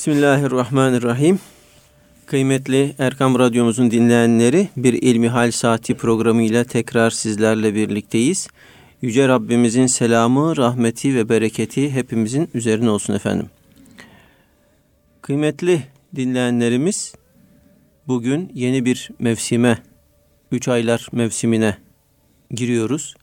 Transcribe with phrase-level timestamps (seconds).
[0.00, 1.38] Bismillahirrahmanirrahim.
[2.26, 8.48] Kıymetli Erkam Radyomuzun dinleyenleri bir İlmihal Saati programıyla tekrar sizlerle birlikteyiz.
[9.02, 13.46] Yüce Rabbimizin selamı, rahmeti ve bereketi hepimizin üzerine olsun efendim.
[15.22, 15.82] Kıymetli
[16.16, 17.14] dinleyenlerimiz
[18.08, 19.78] bugün yeni bir mevsime,
[20.52, 21.76] üç aylar mevsimine
[22.50, 23.14] giriyoruz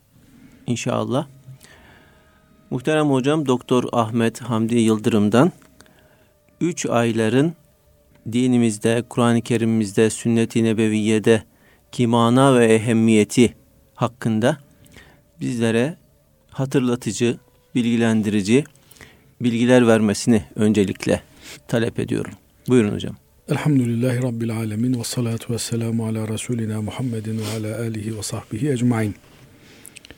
[0.67, 1.27] inşallah.
[2.69, 5.51] Muhterem hocam Doktor Ahmet Hamdi Yıldırım'dan
[6.61, 7.53] üç ayların
[8.31, 11.43] dinimizde, Kur'an-ı Kerim'imizde, sünnet-i nebeviyede
[11.91, 13.53] ki ve ehemmiyeti
[13.95, 14.57] hakkında
[15.41, 15.97] bizlere
[16.49, 17.37] hatırlatıcı,
[17.75, 18.63] bilgilendirici
[19.41, 21.21] bilgiler vermesini öncelikle
[21.67, 22.31] talep ediyorum.
[22.67, 23.15] Buyurun hocam.
[23.49, 28.69] Elhamdülillahi Rabbil Alemin ve salatu ve selamu ala Resulina Muhammedin ve ala alihi ve sahbihi
[28.69, 29.15] ecmain.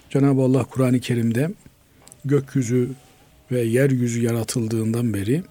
[0.10, 1.50] Cenab-ı Allah Kur'an-ı Kerim'de
[2.26, 2.90] gökyüzü
[3.52, 5.44] ve yeryüzü yaratıldığından beri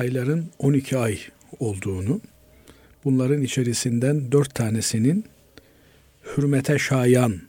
[0.00, 1.18] ayların 12 ay
[1.58, 2.20] olduğunu,
[3.04, 5.24] bunların içerisinden dört tanesinin
[6.24, 7.40] hürmete şayan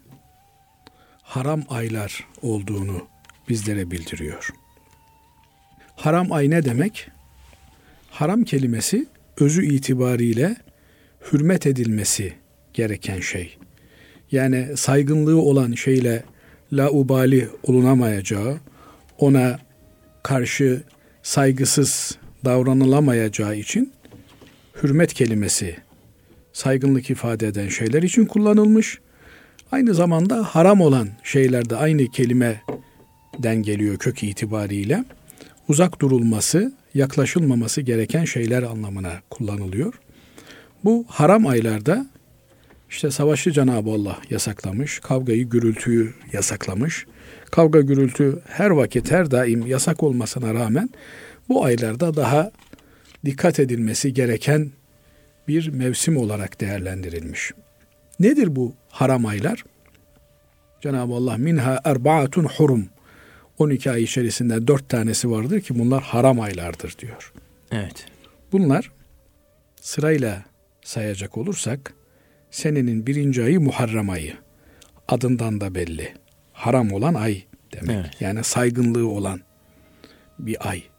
[1.24, 3.08] haram aylar olduğunu
[3.50, 4.50] bizlere bildiriyor.
[5.96, 7.08] Haram ay ne demek?
[8.10, 9.06] Haram kelimesi
[9.40, 10.56] özü itibariyle
[11.32, 12.34] hürmet edilmesi
[12.74, 13.58] gereken şey.
[14.32, 16.24] Yani saygınlığı olan şeyle
[16.74, 18.58] laubali olunamayacağı,
[19.18, 19.60] ona
[20.24, 20.84] karşı
[21.24, 23.94] saygısız davranılamayacağı için
[24.84, 25.76] hürmet kelimesi
[26.54, 29.00] saygınlık ifade eden şeyler için kullanılmış.
[29.72, 35.04] Aynı zamanda haram olan şeyler de aynı kelimeden geliyor kök itibariyle.
[35.68, 39.94] Uzak durulması, yaklaşılmaması gereken şeyler anlamına kullanılıyor.
[40.84, 42.06] Bu haram aylarda
[42.90, 47.06] işte savaşı Cenab-ı Allah yasaklamış, kavgayı, gürültüyü yasaklamış.
[47.52, 50.90] Kavga, gürültü her vakit, her daim yasak olmasına rağmen
[51.52, 52.52] bu aylarda daha
[53.26, 54.72] dikkat edilmesi gereken
[55.48, 57.52] bir mevsim olarak değerlendirilmiş.
[58.20, 59.64] Nedir bu haram aylar?
[60.82, 62.90] Cenab-ı Allah minha erbaatun hurum
[63.58, 67.34] 12 ay içerisinde dört tanesi vardır ki bunlar haram aylardır diyor.
[67.72, 68.06] Evet.
[68.52, 68.92] Bunlar
[69.82, 70.44] sırayla
[70.84, 71.94] sayacak olursak
[72.52, 74.34] senenin birinci ayı Muharrem ayı.
[75.08, 76.14] Adından da belli.
[76.54, 77.44] Haram olan ay
[77.74, 77.96] demek.
[77.96, 78.22] Evet.
[78.22, 79.42] Yani saygınlığı olan
[80.40, 80.91] bir ay.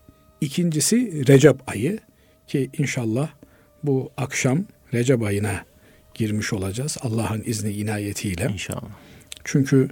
[0.42, 1.98] İkincisi Recep ayı
[2.46, 3.30] ki inşallah
[3.82, 4.64] bu akşam
[4.94, 5.64] Recep ayına
[6.14, 8.48] girmiş olacağız Allah'ın izni inayetiyle.
[8.52, 8.88] İnşallah.
[9.44, 9.88] Çünkü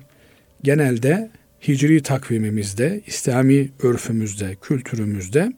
[0.63, 1.31] genelde
[1.69, 5.53] hicri takvimimizde, İslami örfümüzde, kültürümüzde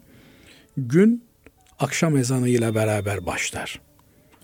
[0.77, 1.25] gün
[1.79, 3.81] akşam ezanı ile beraber başlar.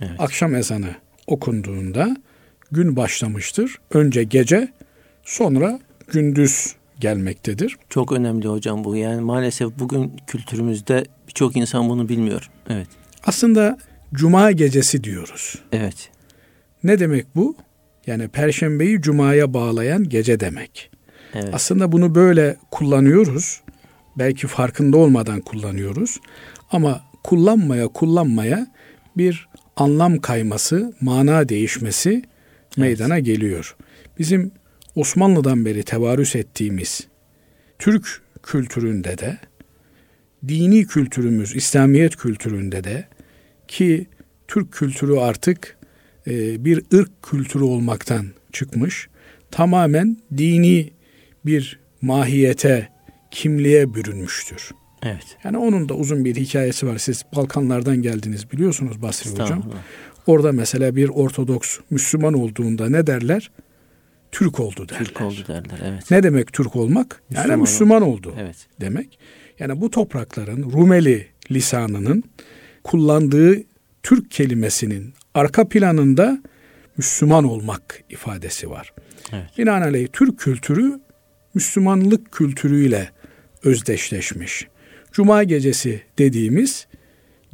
[0.01, 0.13] Evet.
[0.19, 0.95] Akşam ezanı
[1.27, 2.17] okunduğunda
[2.73, 3.77] gün başlamıştır.
[3.91, 4.69] Önce gece,
[5.25, 5.81] sonra
[6.13, 7.77] gündüz gelmektedir.
[7.89, 8.97] Çok önemli hocam bu.
[8.97, 12.51] Yani maalesef bugün kültürümüzde birçok insan bunu bilmiyor.
[12.69, 12.89] Evet.
[13.25, 13.79] Aslında
[14.15, 15.59] cuma gecesi diyoruz.
[15.73, 16.11] Evet.
[16.85, 17.57] Ne demek bu?
[18.07, 20.91] Yani perşembeyi cumaya bağlayan gece demek.
[21.35, 21.51] Evet.
[21.53, 23.61] Aslında bunu böyle kullanıyoruz.
[24.19, 26.21] Belki farkında olmadan kullanıyoruz.
[26.71, 28.67] Ama kullanmaya kullanmaya
[29.17, 32.23] bir anlam kayması, mana değişmesi
[32.77, 33.27] meydana evet.
[33.27, 33.77] geliyor.
[34.19, 34.53] Bizim
[34.99, 37.07] Osmanlı'dan beri tevarüs ettiğimiz
[37.79, 39.39] Türk kültüründe de
[40.49, 43.05] dini kültürümüz, İslamiyet kültüründe de
[43.69, 44.07] ki
[44.49, 45.77] Türk kültürü artık
[46.27, 49.09] e, bir ırk kültürü olmaktan çıkmış,
[49.51, 50.91] tamamen dini
[51.47, 52.89] bir mahiyete,
[53.31, 54.71] kimliğe bürünmüştür.
[55.03, 55.37] Evet.
[55.45, 56.99] Yani onun da uzun bir hikayesi var.
[56.99, 59.63] Siz Balkanlardan geldiniz biliyorsunuz Basri Hocam.
[60.27, 63.51] Orada mesela bir Ortodoks Müslüman olduğunda ne derler?
[64.33, 65.05] Türk oldu derler.
[65.05, 66.11] Türk oldu derler evet.
[66.11, 67.23] Ne demek Türk olmak?
[67.31, 68.35] Müslüman yani Müslüman oldu.
[68.39, 68.57] Evet.
[68.81, 69.19] Demek.
[69.59, 72.25] Yani bu toprakların Rumeli lisanının
[72.85, 73.63] kullandığı
[74.03, 76.43] Türk kelimesinin arka planında
[76.97, 78.93] Müslüman olmak ifadesi var.
[79.33, 79.59] Evet.
[79.59, 81.01] Binaenaleyh Türk kültürü
[81.55, 83.11] Müslümanlık kültürüyle
[83.65, 84.69] özdeşleşmiş.
[85.13, 86.87] Cuma gecesi dediğimiz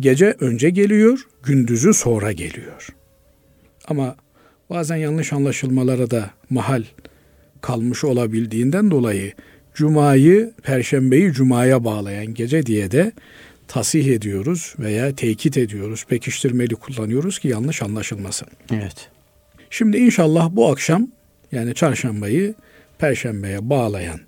[0.00, 2.88] gece önce geliyor, gündüzü sonra geliyor.
[3.88, 4.16] Ama
[4.74, 6.84] bazen yanlış anlaşılmalara da mahal
[7.60, 9.32] kalmış olabildiğinden dolayı
[9.74, 13.12] Cuma'yı, Perşembeyi Cuma'ya bağlayan gece diye de
[13.68, 18.48] tasih ediyoruz veya tekit ediyoruz, pekiştirmeli kullanıyoruz ki yanlış anlaşılmasın.
[18.72, 19.10] Evet.
[19.70, 21.08] Şimdi inşallah bu akşam
[21.52, 22.54] yani çarşambayı
[22.98, 24.20] Perşembeye bağlayan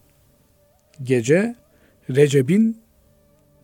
[1.03, 1.55] gece
[2.11, 2.79] Recep'in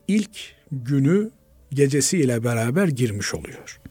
[0.08, 1.30] ilk günü
[1.72, 3.81] gecesi ile beraber girmiş oluyor.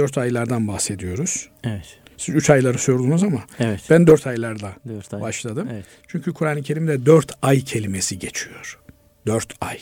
[0.00, 1.48] Dört aylardan bahsediyoruz.
[1.64, 1.98] Evet.
[2.16, 3.80] Siz üç ayları sordunuz ama evet.
[3.90, 5.20] ben dört aylarda dört ay.
[5.20, 5.68] başladım.
[5.72, 5.84] Evet.
[6.08, 8.78] Çünkü Kur'an-ı Kerim'de dört ay kelimesi geçiyor.
[9.26, 9.78] Dört ay.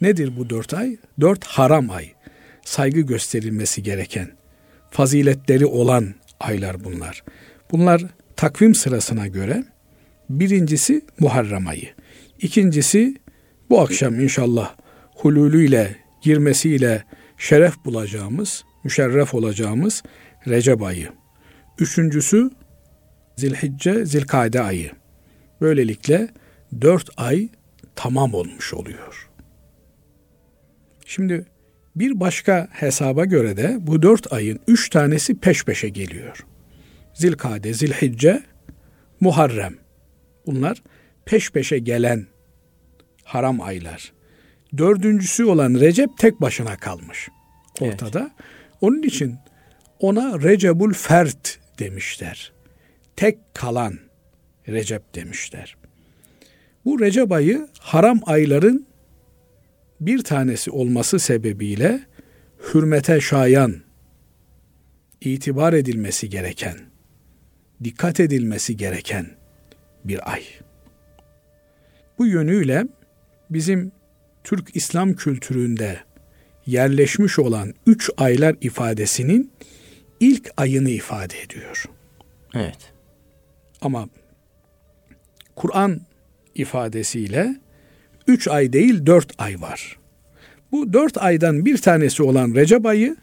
[0.00, 0.96] Nedir bu dört ay?
[1.20, 2.12] Dört haram ay.
[2.64, 4.30] Saygı gösterilmesi gereken,
[4.90, 7.24] faziletleri olan aylar bunlar.
[7.70, 8.02] Bunlar
[8.36, 9.64] takvim sırasına göre
[10.30, 11.88] birincisi Muharrem ayı.
[12.40, 13.16] İkincisi
[13.70, 14.74] bu akşam inşallah
[15.14, 17.04] hululüyle girmesiyle
[17.38, 20.02] şeref bulacağımız, müşerref olacağımız
[20.46, 21.08] Recep ayı.
[21.78, 22.50] Üçüncüsü
[23.36, 24.90] Zilhicce, Zilkade ayı.
[25.60, 26.28] Böylelikle
[26.80, 27.48] dört ay
[27.94, 29.28] tamam olmuş oluyor.
[31.06, 31.46] Şimdi
[31.96, 36.46] bir başka hesaba göre de bu dört ayın üç tanesi peş peşe geliyor.
[37.14, 38.42] Zilkade, Zilhicce,
[39.20, 39.74] Muharrem.
[40.46, 40.82] Bunlar
[41.24, 42.26] peş peşe gelen
[43.24, 44.12] haram aylar.
[44.78, 47.28] Dördüncüsü olan Recep tek başına kalmış
[47.80, 48.20] ortada.
[48.20, 48.32] Evet.
[48.80, 49.36] Onun için
[50.00, 52.52] ona Recebul Fert demişler.
[53.16, 53.98] Tek kalan
[54.68, 55.76] Recep demişler.
[56.84, 58.86] Bu Recep ayı haram ayların
[60.00, 62.00] bir tanesi olması sebebiyle
[62.74, 63.74] hürmete şayan,
[65.20, 66.78] itibar edilmesi gereken,
[67.84, 69.26] dikkat edilmesi gereken
[70.04, 70.42] bir ay.
[72.18, 72.86] Bu yönüyle
[73.50, 73.92] bizim
[74.44, 75.98] Türk İslam kültüründe
[76.68, 79.52] yerleşmiş olan üç aylar ifadesinin
[80.20, 81.84] ilk ayını ifade ediyor.
[82.54, 82.92] Evet.
[83.80, 84.08] Ama
[85.56, 86.00] Kur'an
[86.54, 87.56] ifadesiyle
[88.26, 89.98] üç ay değil dört ay var.
[90.72, 93.16] Bu dört aydan bir tanesi olan Recep ayı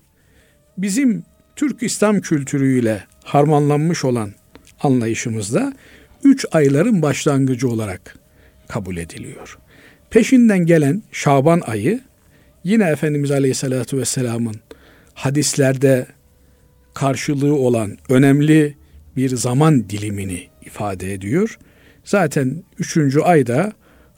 [0.77, 1.23] bizim
[1.55, 4.33] Türk İslam kültürüyle harmanlanmış olan
[4.81, 5.73] anlayışımızda
[6.23, 8.17] üç ayların başlangıcı olarak
[8.67, 9.57] kabul ediliyor.
[10.09, 12.01] Peşinden gelen Şaban ayı
[12.65, 14.55] yine Efendimiz Aleyhisselatü Vesselam'ın
[15.13, 16.07] hadislerde
[16.93, 18.77] karşılığı olan önemli
[19.15, 21.59] bir zaman dilimini ifade ediyor.
[22.03, 23.73] Zaten üçüncü ayda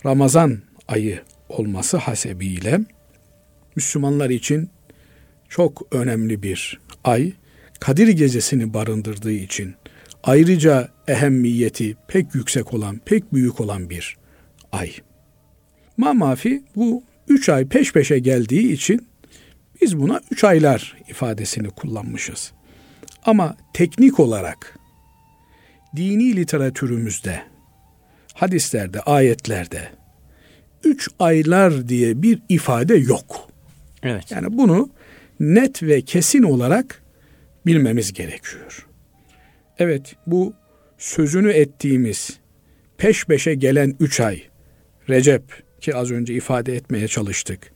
[0.05, 0.57] Ramazan
[0.87, 2.79] ayı olması hasebiyle
[3.75, 4.69] Müslümanlar için
[5.49, 7.33] çok önemli bir ay.
[7.79, 9.75] Kadir gecesini barındırdığı için
[10.23, 14.17] ayrıca ehemmiyeti pek yüksek olan, pek büyük olan bir
[14.71, 14.91] ay.
[15.97, 19.07] Mamafi bu üç ay peş peşe geldiği için
[19.81, 22.51] biz buna üç aylar ifadesini kullanmışız.
[23.25, 24.79] Ama teknik olarak
[25.95, 27.41] dini literatürümüzde,
[28.33, 29.89] hadislerde, ayetlerde
[30.83, 33.49] üç aylar diye bir ifade yok.
[34.03, 34.31] Evet.
[34.31, 34.89] Yani bunu
[35.39, 37.03] net ve kesin olarak
[37.65, 38.87] bilmemiz gerekiyor.
[39.79, 40.53] Evet bu
[40.97, 42.39] sözünü ettiğimiz
[42.97, 44.41] peş peşe gelen üç ay
[45.09, 47.71] Recep ki az önce ifade etmeye çalıştık.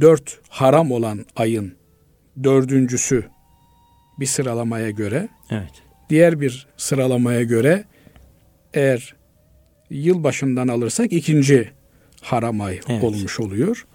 [0.00, 1.74] Dört haram olan ayın
[2.44, 3.24] dördüncüsü
[4.20, 5.28] bir sıralamaya göre.
[5.50, 5.82] Evet.
[6.10, 7.84] Diğer bir sıralamaya göre
[8.74, 9.14] eğer
[9.90, 11.70] yıl başından alırsak ikinci
[12.20, 13.04] haram ay evet.
[13.04, 13.86] olmuş oluyor.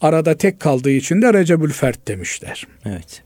[0.00, 2.66] Arada tek kaldığı için de Recebül Fert demişler.
[2.84, 3.22] Evet.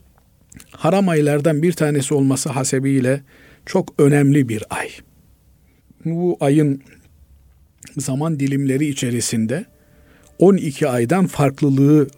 [0.71, 3.23] Haram aylardan bir tanesi olması hasebiyle
[3.67, 4.89] çok önemli bir ay.
[6.05, 6.83] Bu ayın
[7.97, 9.65] zaman dilimleri içerisinde
[10.39, 12.09] 12 aydan farklılığı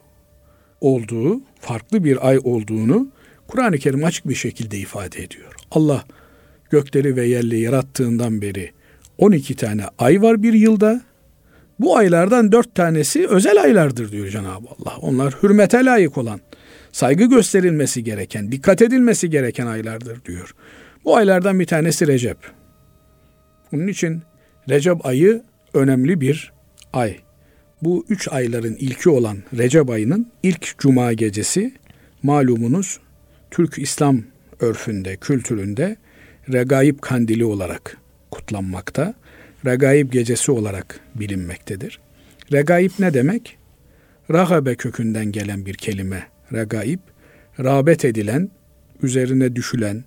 [0.80, 3.08] olduğu, farklı bir ay olduğunu
[3.48, 5.54] Kur'an-ı Kerim açık bir şekilde ifade ediyor.
[5.70, 6.04] Allah
[6.70, 8.70] gökleri ve yerleri yarattığından beri
[9.19, 11.02] 12 tane ay var bir yılda.
[11.81, 14.96] Bu aylardan dört tanesi özel aylardır diyor Cenab-ı Allah.
[15.00, 16.41] Onlar hürmete layık olan,
[16.93, 20.55] saygı gösterilmesi gereken, dikkat edilmesi gereken aylardır diyor.
[21.05, 22.36] Bu aylardan bir tanesi Recep.
[23.72, 24.22] Bunun için
[24.69, 25.43] Recep ayı
[25.79, 26.53] önemli bir
[26.93, 27.17] ay.
[27.82, 31.75] Bu üç ayların ilki olan Recep ayının ilk cuma gecesi
[32.23, 33.01] malumunuz
[33.51, 34.23] Türk İslam
[34.61, 35.97] örfünde, kültüründe
[36.53, 37.97] Regaib Kandili olarak
[38.31, 39.15] kutlanmakta.
[39.67, 42.01] Regaib gecesi olarak bilinmektedir.
[42.53, 43.58] Regaib ne demek?
[44.31, 46.27] Rahabe kökünden gelen bir kelime.
[46.53, 46.99] Regaib,
[47.61, 48.51] rağbet edilen,
[49.03, 50.05] üzerine düşülen,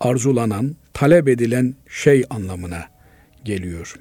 [0.00, 2.84] arzulanan, talep edilen şey anlamına
[3.44, 3.94] geliyor.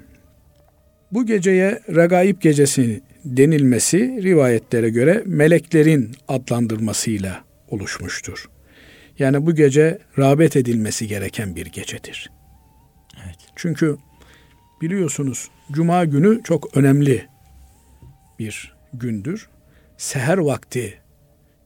[1.12, 8.50] Bu geceye Regaib gecesi denilmesi rivayetlere göre meleklerin adlandırmasıyla oluşmuştur.
[9.20, 12.32] Yani bu gece rağbet edilmesi gereken bir gecedir.
[13.26, 13.38] Evet.
[13.56, 13.98] Çünkü
[14.82, 17.26] biliyorsunuz cuma günü çok önemli
[18.40, 19.50] bir gündür.
[19.98, 20.94] Seher vakti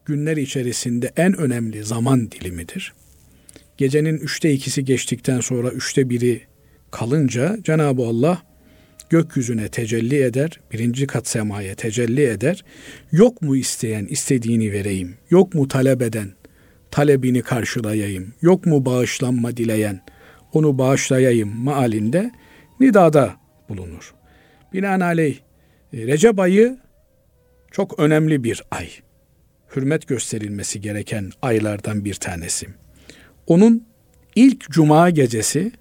[0.06, 2.94] günler içerisinde en önemli zaman dilimidir.
[3.78, 6.42] Gecenin üçte ikisi geçtikten sonra üçte biri
[6.92, 8.42] kalınca Cenab-ı Allah
[9.10, 12.64] gökyüzüne tecelli eder, birinci kat semaya tecelli eder.
[13.12, 16.32] Yok mu isteyen istediğini vereyim, yok mu talep eden
[16.92, 20.02] talebini karşılayayım, yok mu bağışlanma dileyen
[20.54, 22.32] onu bağışlayayım maalinde
[22.80, 23.36] nidada
[23.70, 24.14] bulunur.
[24.74, 25.38] Binaenaleyh
[25.94, 26.78] e, Recep ayı
[27.72, 28.90] çok önemli bir ay.
[29.76, 32.68] Hürmet gösterilmesi gereken aylardan bir tanesi.
[33.48, 33.88] Onun
[34.36, 35.72] ilk cuma gecesi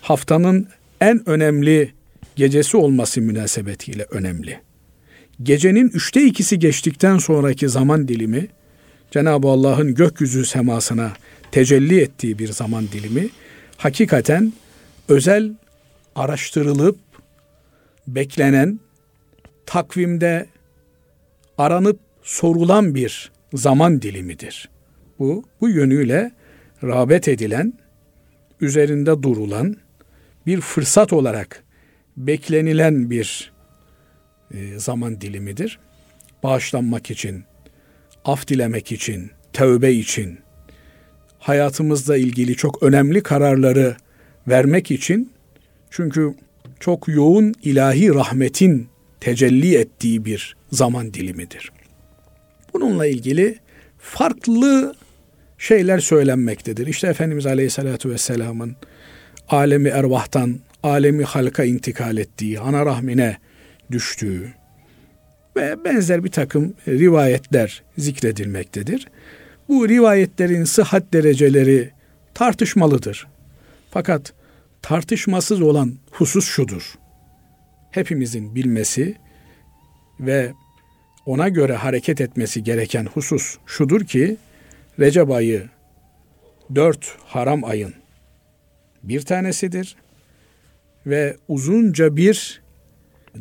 [0.00, 0.68] haftanın
[1.00, 1.94] en önemli
[2.36, 4.60] gecesi olması münasebetiyle önemli.
[5.42, 8.48] Gecenin üçte ikisi geçtikten sonraki zaman dilimi
[9.10, 11.12] Cenab-ı Allah'ın gökyüzü semasına
[11.52, 13.28] tecelli ettiği bir zaman dilimi
[13.76, 14.52] hakikaten
[15.08, 15.54] özel
[16.14, 16.98] araştırılıp
[18.06, 18.80] beklenen
[19.66, 20.46] takvimde
[21.58, 24.68] aranıp sorulan bir zaman dilimidir.
[25.18, 26.32] Bu bu yönüyle
[26.82, 27.72] rağbet edilen,
[28.60, 29.76] üzerinde durulan
[30.46, 31.63] bir fırsat olarak
[32.16, 33.52] beklenilen bir
[34.54, 35.78] e, zaman dilimidir.
[36.42, 37.44] Bağışlanmak için,
[38.24, 40.38] af dilemek için, tövbe için,
[41.38, 43.96] hayatımızla ilgili çok önemli kararları
[44.48, 45.32] vermek için
[45.90, 46.34] çünkü
[46.80, 48.88] çok yoğun ilahi rahmetin
[49.20, 51.72] tecelli ettiği bir zaman dilimidir.
[52.74, 53.58] Bununla ilgili
[53.98, 54.94] farklı
[55.58, 56.86] şeyler söylenmektedir.
[56.86, 58.76] İşte Efendimiz Aleyhisselatü Vesselam'ın
[59.48, 63.38] alemi ervahtan alemi halka intikal ettiği, ana rahmine
[63.90, 64.54] düştüğü
[65.56, 69.08] ve benzer bir takım rivayetler zikredilmektedir.
[69.68, 71.90] Bu rivayetlerin sıhhat dereceleri
[72.34, 73.26] tartışmalıdır.
[73.90, 74.32] Fakat
[74.82, 76.94] tartışmasız olan husus şudur.
[77.90, 79.14] Hepimizin bilmesi
[80.20, 80.52] ve
[81.26, 84.36] ona göre hareket etmesi gereken husus şudur ki
[84.98, 85.68] Recep ayı
[86.74, 87.94] dört haram ayın
[89.02, 89.96] bir tanesidir
[91.06, 92.62] ve uzunca bir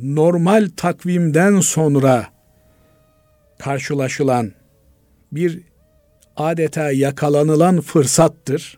[0.02, 2.28] normal takvimden sonra
[3.60, 4.52] karşılaşılan
[5.32, 5.60] bir
[6.36, 8.78] adeta yakalanılan fırsattır.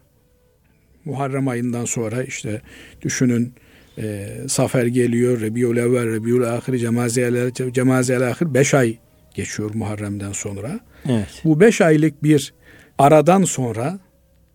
[1.06, 2.62] Muharrem ayından sonra işte
[3.02, 3.54] düşünün
[3.98, 6.78] e, Safer geliyor, Rebiul Evvel, Rebiul Ahir,
[7.74, 8.98] Cemaziyel Ahir 5 ay
[9.34, 10.80] geçiyor Muharrem'den sonra.
[11.10, 11.42] Evet.
[11.44, 12.54] Bu 5 aylık bir
[12.98, 14.00] aradan sonra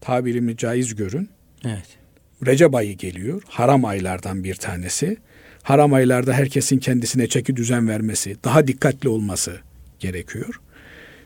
[0.01, 1.31] tabirimi caiz görün.
[1.65, 2.00] Evet.
[2.47, 3.43] Recep ayı geliyor.
[3.49, 5.17] Haram aylardan bir tanesi.
[5.63, 9.61] Haram aylarda herkesin kendisine çeki düzen vermesi, daha dikkatli olması
[9.99, 10.61] gerekiyor.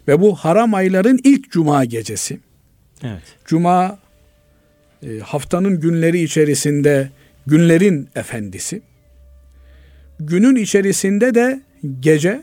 [0.09, 2.39] Ve bu haram ayların ilk cuma gecesi.
[3.03, 3.23] Evet.
[3.45, 3.99] Cuma
[5.03, 7.11] e, haftanın günleri içerisinde
[7.47, 8.83] günlerin efendisi.
[10.21, 11.63] Günün içerisinde de
[12.01, 12.43] gece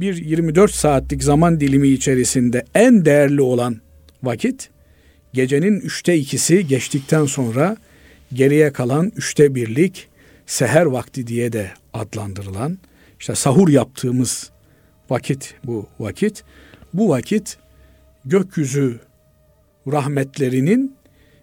[0.00, 3.80] bir 24 saatlik zaman dilimi içerisinde en değerli olan
[4.22, 4.70] vakit
[5.32, 7.76] gecenin üçte ikisi geçtikten sonra
[8.32, 10.08] geriye kalan üçte birlik
[10.46, 12.78] seher vakti diye de adlandırılan
[13.20, 14.50] işte sahur yaptığımız
[15.10, 16.44] vakit bu vakit.
[16.94, 17.58] Bu vakit
[18.24, 19.00] gökyüzü
[19.86, 20.96] rahmetlerinin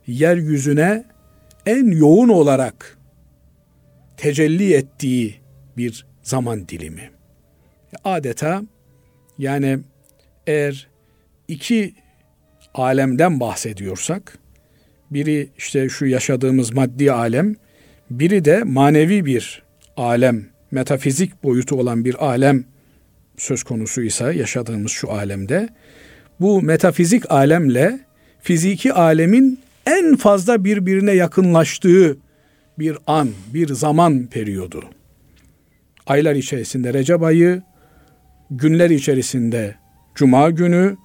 [0.08, 1.06] yeryüzüne
[1.66, 2.98] en yoğun olarak
[4.18, 5.36] tecelli ettiği
[5.78, 7.12] bir zaman dilimi.
[8.04, 8.64] Adeta
[9.38, 9.80] yani
[10.48, 10.88] eğer
[11.48, 11.94] iki
[12.74, 14.38] alemden bahsediyorsak
[15.12, 17.56] biri işte şu yaşadığımız maddi alem,
[18.10, 19.64] biri de manevi bir
[19.98, 22.66] alem, metafizik boyutu olan bir alem
[23.38, 25.70] söz konusu ise yaşadığımız şu alemde
[26.40, 28.00] bu metafizik alemle
[28.40, 32.18] fiziki alemin en fazla birbirine yakınlaştığı
[32.80, 34.84] bir an, bir zaman periyodu.
[36.08, 37.62] Aylar içerisinde Recep ayı,
[38.52, 39.76] günler içerisinde
[40.16, 40.98] Cuma günü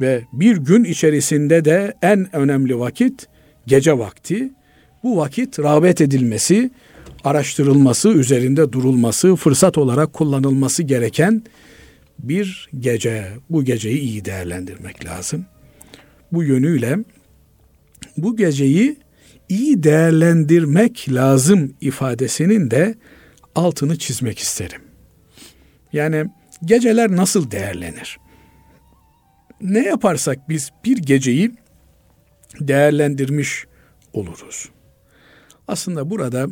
[0.00, 3.28] ve bir gün içerisinde de en önemli vakit
[3.66, 4.50] gece vakti.
[5.02, 6.70] Bu vakit rağbet edilmesi,
[7.24, 11.42] araştırılması, üzerinde durulması, fırsat olarak kullanılması gereken
[12.18, 13.28] bir gece.
[13.50, 15.46] Bu geceyi iyi değerlendirmek lazım.
[16.32, 16.98] Bu yönüyle
[18.16, 18.96] bu geceyi
[19.48, 22.94] iyi değerlendirmek lazım ifadesinin de
[23.54, 24.80] altını çizmek isterim.
[25.92, 26.24] Yani
[26.64, 28.18] geceler nasıl değerlenir?
[29.62, 31.52] Ne yaparsak biz bir geceyi
[32.60, 33.66] değerlendirmiş
[34.12, 34.68] oluruz.
[35.68, 36.46] Aslında burada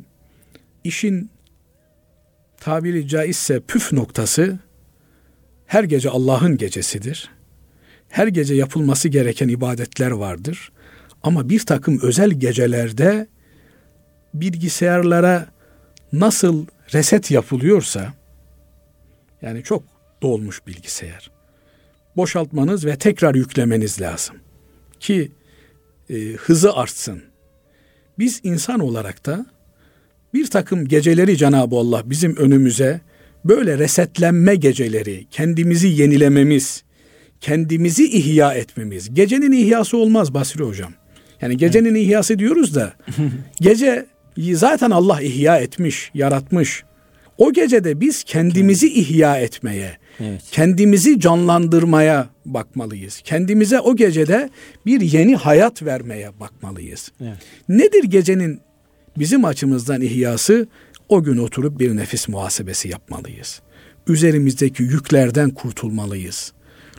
[0.85, 1.31] işin
[2.61, 4.59] tabiri caizse püf noktası
[5.67, 7.31] her gece Allah'ın gecesidir.
[8.09, 10.73] Her gece yapılması gereken ibadetler vardır.
[11.23, 13.29] Ama bir takım özel gecelerde
[14.35, 15.47] bilgisayarlara
[16.13, 18.15] nasıl reset yapılıyorsa
[19.43, 19.83] yani çok
[20.23, 21.40] dolmuş bilgisayar.
[22.17, 24.37] Boşaltmanız ve tekrar yüklemeniz lazım
[25.01, 25.33] ki
[26.11, 27.23] e, hızı artsın.
[28.19, 29.47] Biz insan olarak da
[30.35, 33.01] bir takım geceleri Cenab-ı Allah bizim önümüze
[33.45, 36.85] böyle resetlenme geceleri, kendimizi yenilememiz,
[37.41, 39.15] kendimizi ihya etmemiz.
[39.15, 40.93] Gecenin ihyası olmaz Basri Hocam.
[41.41, 42.03] Yani gecenin evet.
[42.03, 42.95] ihyası diyoruz da
[43.61, 44.07] gece
[44.53, 46.85] zaten Allah ihya etmiş, yaratmış.
[47.39, 50.43] O gecede biz kendimizi ihya etmeye, evet.
[50.51, 53.21] kendimizi canlandırmaya bakmalıyız.
[53.25, 54.51] Kendimize o gecede
[54.87, 57.13] bir yeni hayat vermeye bakmalıyız.
[57.21, 57.39] Evet.
[57.69, 58.61] Nedir gecenin
[59.19, 60.69] bizim açımızdan ihyası?
[61.09, 63.61] O gün oturup bir nefis muhasebesi yapmalıyız.
[64.07, 66.53] Üzerimizdeki yüklerden kurtulmalıyız.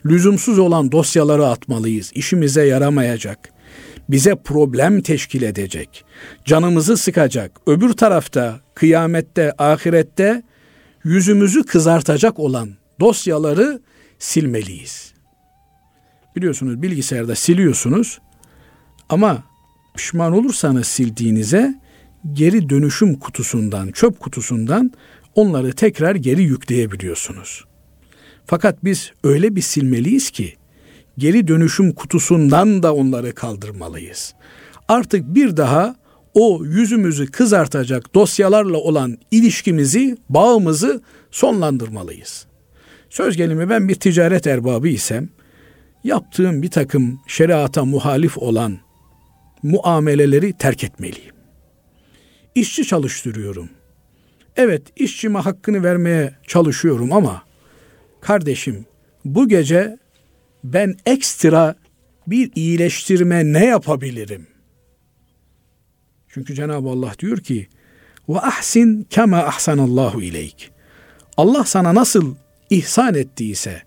[0.06, 2.12] Lüzumsuz olan dosyaları atmalıyız.
[2.16, 3.50] İşimize yaramayacak.
[4.10, 6.06] Bize problem teşkil edecek.
[6.46, 7.52] Canımızı sıkacak.
[7.68, 10.44] Öbür tarafta, kıyamette, ahirette
[11.04, 12.70] yüzümüzü kızartacak olan
[13.02, 13.82] dosyaları
[14.20, 15.14] silmeliyiz.
[16.36, 18.20] Biliyorsunuz bilgisayarda siliyorsunuz
[19.10, 19.44] ama
[19.96, 21.76] pişman olursanız sildiğinize
[22.34, 24.92] geri dönüşüm kutusundan, çöp kutusundan
[25.36, 27.66] onları tekrar geri yükleyebiliyorsunuz.
[28.46, 30.56] Fakat biz öyle bir silmeliyiz ki
[31.18, 34.34] geri dönüşüm kutusundan da onları kaldırmalıyız.
[34.88, 35.96] Artık bir daha
[36.34, 42.51] o yüzümüzü kızartacak dosyalarla olan ilişkimizi, bağımızı sonlandırmalıyız.
[43.12, 45.30] Söz gelimi ben bir ticaret erbabı isem,
[46.04, 48.80] yaptığım bir takım şeriata muhalif olan
[49.64, 51.36] muameleleri terk etmeliyim.
[52.56, 53.70] İşçi çalıştırıyorum.
[54.56, 57.44] Evet, işçime hakkını vermeye çalışıyorum ama
[58.22, 58.86] kardeşim
[59.26, 59.98] bu gece
[60.64, 61.76] ben ekstra
[62.28, 64.48] bir iyileştirme ne yapabilirim?
[66.28, 67.68] Çünkü Cenab-ı Allah diyor ki
[68.30, 70.72] ve ahsin kema ahsanallahu ileyk.
[71.38, 72.36] Allah sana nasıl
[72.72, 73.82] ihsan ettiyse,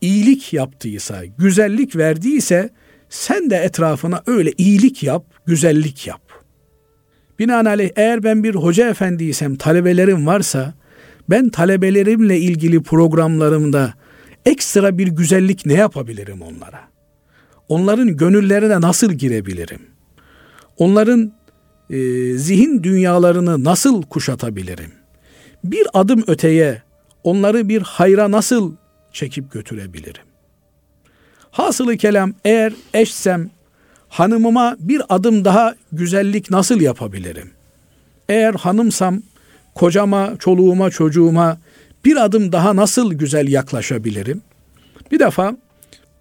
[0.00, 2.70] iyilik yaptıysa, güzellik verdiyse
[3.08, 6.20] sen de etrafına öyle iyilik yap, güzellik yap.
[7.38, 10.74] Binaenaleyh eğer ben bir hoca efendiysem, talebelerim varsa
[11.30, 13.94] ben talebelerimle ilgili programlarımda
[14.46, 16.80] ekstra bir güzellik ne yapabilirim onlara?
[17.68, 19.80] Onların gönüllerine nasıl girebilirim?
[20.76, 21.32] Onların
[21.90, 21.98] e,
[22.32, 24.92] zihin dünyalarını nasıl kuşatabilirim?
[25.64, 26.82] Bir adım öteye
[27.26, 28.72] onları bir hayra nasıl
[29.12, 30.22] çekip götürebilirim?
[31.50, 33.50] Hasılı kelam eğer eşsem
[34.08, 37.50] hanımıma bir adım daha güzellik nasıl yapabilirim?
[38.28, 39.22] Eğer hanımsam
[39.74, 41.58] kocama, çoluğuma, çocuğuma
[42.04, 44.42] bir adım daha nasıl güzel yaklaşabilirim?
[45.12, 45.56] Bir defa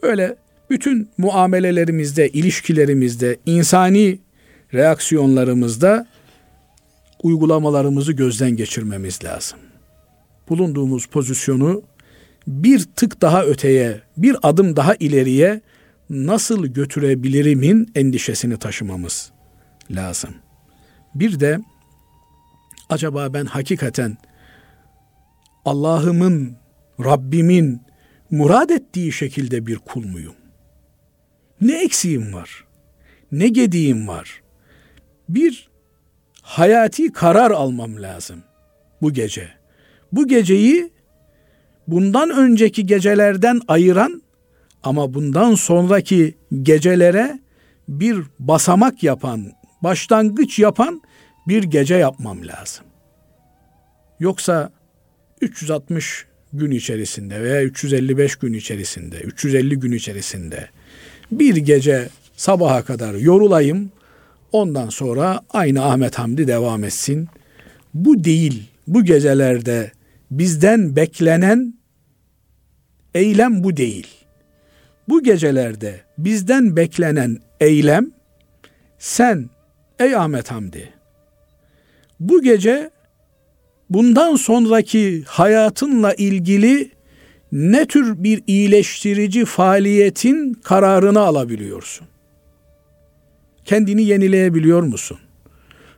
[0.04, 0.36] böyle
[0.70, 4.20] bütün muamelelerimizde, ilişkilerimizde, insani
[4.74, 6.08] reaksiyonlarımızda
[7.24, 9.60] uygulamalarımızı gözden geçirmemiz lazım.
[10.50, 11.84] Bulunduğumuz pozisyonu
[12.48, 15.62] bir tık daha öteye, bir adım daha ileriye
[16.10, 19.32] nasıl götürebilirimin endişesini taşımamız
[19.92, 20.36] lazım.
[21.16, 21.60] Bir de
[22.90, 24.18] acaba ben hakikaten
[25.66, 26.58] Allah'ımın,
[27.00, 27.82] Rabbimin
[28.32, 30.36] murad ettiği şekilde bir kul muyum?
[31.62, 32.66] Ne eksiğim var?
[33.32, 34.42] Ne gediğim var?
[35.30, 35.70] Bir
[36.42, 38.44] hayati karar almam lazım
[39.02, 39.65] bu gece.
[40.16, 40.90] Bu geceyi
[41.88, 44.22] bundan önceki gecelerden ayıran
[44.84, 47.40] ama bundan sonraki gecelere
[47.88, 49.52] bir basamak yapan,
[49.84, 51.02] başlangıç yapan
[51.48, 52.86] bir gece yapmam lazım.
[54.20, 54.72] Yoksa
[55.42, 60.70] 360 gün içerisinde veya 355 gün içerisinde, 350 gün içerisinde
[61.32, 63.92] bir gece sabaha kadar yorulayım.
[64.52, 67.28] Ondan sonra aynı Ahmet Hamdi devam etsin.
[67.94, 68.64] Bu değil.
[68.88, 69.92] Bu gecelerde
[70.32, 71.74] bizden beklenen
[73.14, 74.08] eylem bu değil.
[75.10, 78.12] Bu gecelerde bizden beklenen eylem
[79.00, 79.50] sen
[80.00, 80.96] ey Ahmet Hamdi
[82.20, 82.90] bu gece
[83.90, 86.92] bundan sonraki hayatınla ilgili
[87.52, 92.08] ne tür bir iyileştirici faaliyetin kararını alabiliyorsun?
[93.66, 95.18] Kendini yenileyebiliyor musun?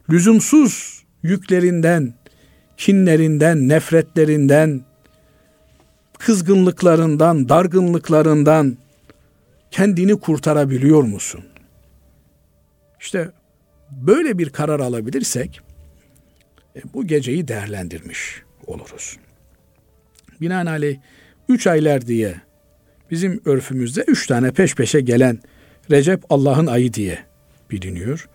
[0.09, 2.13] Lüzumsuz yüklerinden,
[2.77, 4.81] kinlerinden, nefretlerinden,
[6.19, 8.77] kızgınlıklarından, dargınlıklarından
[9.71, 11.45] kendini kurtarabiliyor musun?
[12.99, 13.31] İşte
[13.91, 15.61] böyle bir karar alabilirsek
[16.75, 19.17] e, bu geceyi değerlendirmiş oluruz.
[20.41, 20.97] Binaenaleyh
[21.49, 22.35] üç aylar diye
[23.11, 25.39] bizim örfümüzde üç tane peş peşe gelen
[25.91, 27.19] Recep Allah'ın ayı diye
[27.71, 28.29] biliniyor.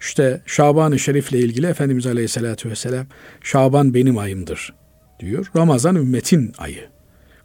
[0.00, 3.06] İşte Şaban-ı Şerif'le ilgili Efendimiz Aleyhisselatü Vesselam
[3.42, 4.74] Şaban benim ayımdır
[5.20, 5.50] diyor.
[5.56, 6.88] Ramazan ümmetin ayı.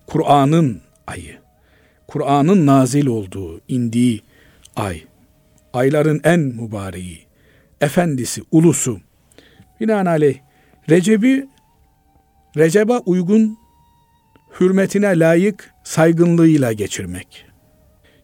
[0.07, 1.37] Kur'an'ın ayı.
[2.07, 4.21] Kur'an'ın nazil olduğu, indiği
[4.75, 5.03] ay.
[5.73, 7.19] Ayların en mübareği,
[7.81, 8.99] efendisi, ulusu.
[9.79, 10.37] Binaenaleyh
[10.89, 11.47] Recep'i
[12.57, 13.57] Recep'e uygun
[14.59, 17.45] hürmetine layık saygınlığıyla geçirmek.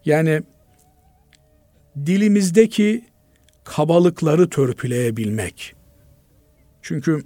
[0.06, 0.42] Yani
[2.06, 3.06] dilimizdeki
[3.70, 5.76] kabalıkları törpüleyebilmek.
[6.82, 7.24] Çünkü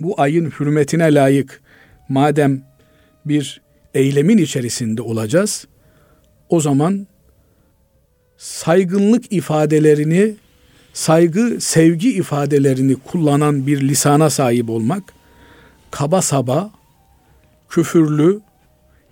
[0.00, 1.60] bu ayın hürmetine layık
[2.08, 2.62] madem
[3.24, 3.60] bir
[3.94, 5.66] eylemin içerisinde olacağız,
[6.48, 7.06] o zaman
[8.36, 10.34] saygınlık ifadelerini,
[10.92, 15.02] saygı, sevgi ifadelerini kullanan bir lisana sahip olmak,
[15.90, 16.70] kaba saba,
[17.68, 18.40] küfürlü,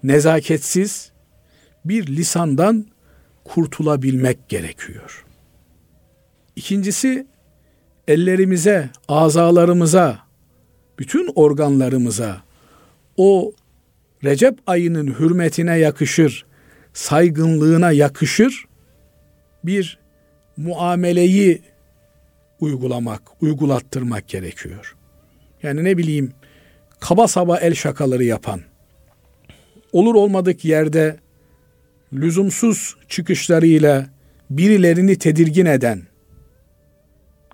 [0.02, 1.10] nezaketsiz
[1.84, 2.86] bir lisandan
[3.44, 5.25] kurtulabilmek gerekiyor.
[6.56, 7.26] İkincisi
[8.08, 10.18] ellerimize, azalarımıza,
[10.98, 12.42] bütün organlarımıza
[13.16, 13.52] o
[14.24, 16.46] Recep ayının hürmetine yakışır,
[16.92, 18.64] saygınlığına yakışır
[19.64, 19.98] bir
[20.56, 21.62] muameleyi
[22.60, 24.96] uygulamak, uygulattırmak gerekiyor.
[25.62, 26.32] Yani ne bileyim
[27.00, 28.60] kaba saba el şakaları yapan,
[29.92, 31.16] olur olmadık yerde
[32.12, 34.06] lüzumsuz çıkışlarıyla
[34.50, 36.02] birilerini tedirgin eden,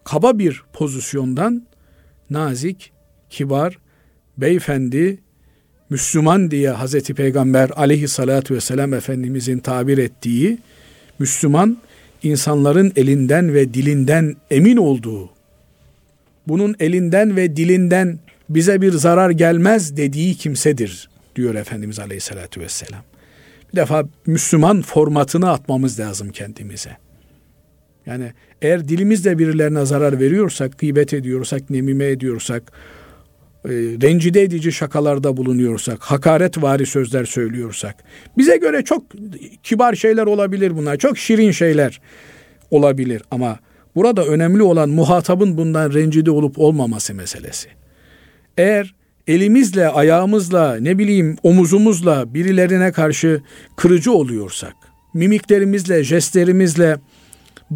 [0.04, 1.66] kaba bir pozisyondan
[2.30, 2.92] nazik,
[3.30, 3.78] kibar,
[4.38, 5.18] beyefendi,
[5.90, 10.58] Müslüman diye Hazreti Peygamber aleyhissalatü vesselam Efendimizin tabir ettiği
[11.18, 11.78] Müslüman
[12.22, 15.30] insanların elinden ve dilinden emin olduğu,
[16.48, 23.02] bunun elinden ve dilinden bize bir zarar gelmez dediği kimsedir diyor Efendimiz Aleyhisselatü Vesselam.
[23.72, 26.96] Bir defa Müslüman formatını atmamız lazım kendimize.
[28.06, 32.72] Yani eğer dilimizle birilerine zarar veriyorsak, gıybet ediyorsak, nemime ediyorsak,
[33.64, 33.70] e,
[34.02, 37.96] rencide edici şakalarda bulunuyorsak, hakaret vari sözler söylüyorsak,
[38.38, 39.04] bize göre çok
[39.62, 42.00] kibar şeyler olabilir bunlar, çok şirin şeyler
[42.70, 43.58] olabilir ama
[43.94, 47.68] burada önemli olan muhatabın bundan rencide olup olmaması meselesi.
[48.58, 48.94] Eğer
[49.26, 53.42] elimizle, ayağımızla, ne bileyim omuzumuzla birilerine karşı
[53.76, 54.74] kırıcı oluyorsak,
[55.14, 56.96] mimiklerimizle, jestlerimizle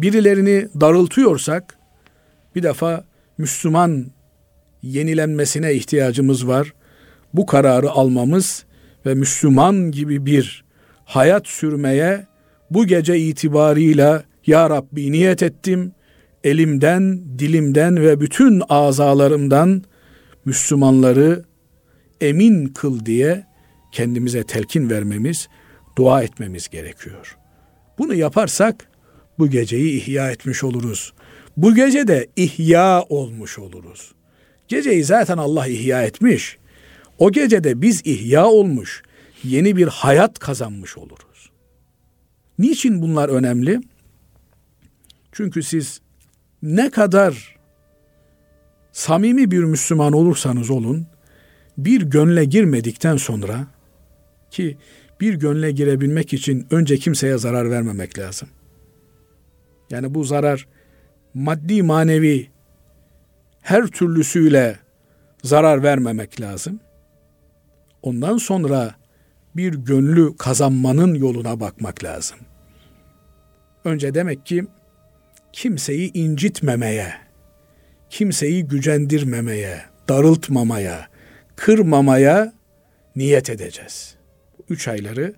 [0.01, 1.77] birilerini darıltıyorsak,
[2.55, 3.03] bir defa
[3.37, 4.05] Müslüman
[4.81, 6.73] yenilenmesine ihtiyacımız var.
[7.33, 8.65] Bu kararı almamız
[9.05, 10.63] ve Müslüman gibi bir
[11.05, 12.27] hayat sürmeye
[12.71, 15.91] bu gece itibarıyla Ya Rabbi niyet ettim.
[16.43, 19.83] Elimden, dilimden ve bütün azalarımdan
[20.45, 21.43] Müslümanları
[22.21, 23.45] emin kıl diye
[23.91, 25.47] kendimize telkin vermemiz,
[25.97, 27.37] dua etmemiz gerekiyor.
[27.97, 28.87] Bunu yaparsak
[29.39, 31.13] bu geceyi ihya etmiş oluruz.
[31.57, 34.11] Bu gece de ihya olmuş oluruz.
[34.67, 36.57] Geceyi zaten Allah ihya etmiş.
[37.19, 39.03] O gecede biz ihya olmuş,
[39.43, 41.49] yeni bir hayat kazanmış oluruz.
[42.59, 43.81] Niçin bunlar önemli?
[45.31, 46.01] Çünkü siz
[46.63, 47.57] ne kadar
[48.91, 51.07] samimi bir Müslüman olursanız olun,
[51.77, 53.67] bir gönle girmedikten sonra
[54.51, 54.77] ki
[55.21, 58.49] bir gönle girebilmek için önce kimseye zarar vermemek lazım.
[59.89, 60.67] Yani bu zarar
[61.33, 62.49] maddi manevi
[63.61, 64.79] her türlüsüyle
[65.43, 66.79] zarar vermemek lazım.
[68.01, 68.95] Ondan sonra
[69.55, 72.37] bir gönlü kazanmanın yoluna bakmak lazım.
[73.85, 74.67] Önce demek ki
[75.53, 77.13] kimseyi incitmemeye,
[78.09, 81.07] kimseyi gücendirmemeye, darıltmamaya,
[81.55, 82.53] kırmamaya
[83.15, 84.15] niyet edeceğiz.
[84.69, 85.33] Üç ayları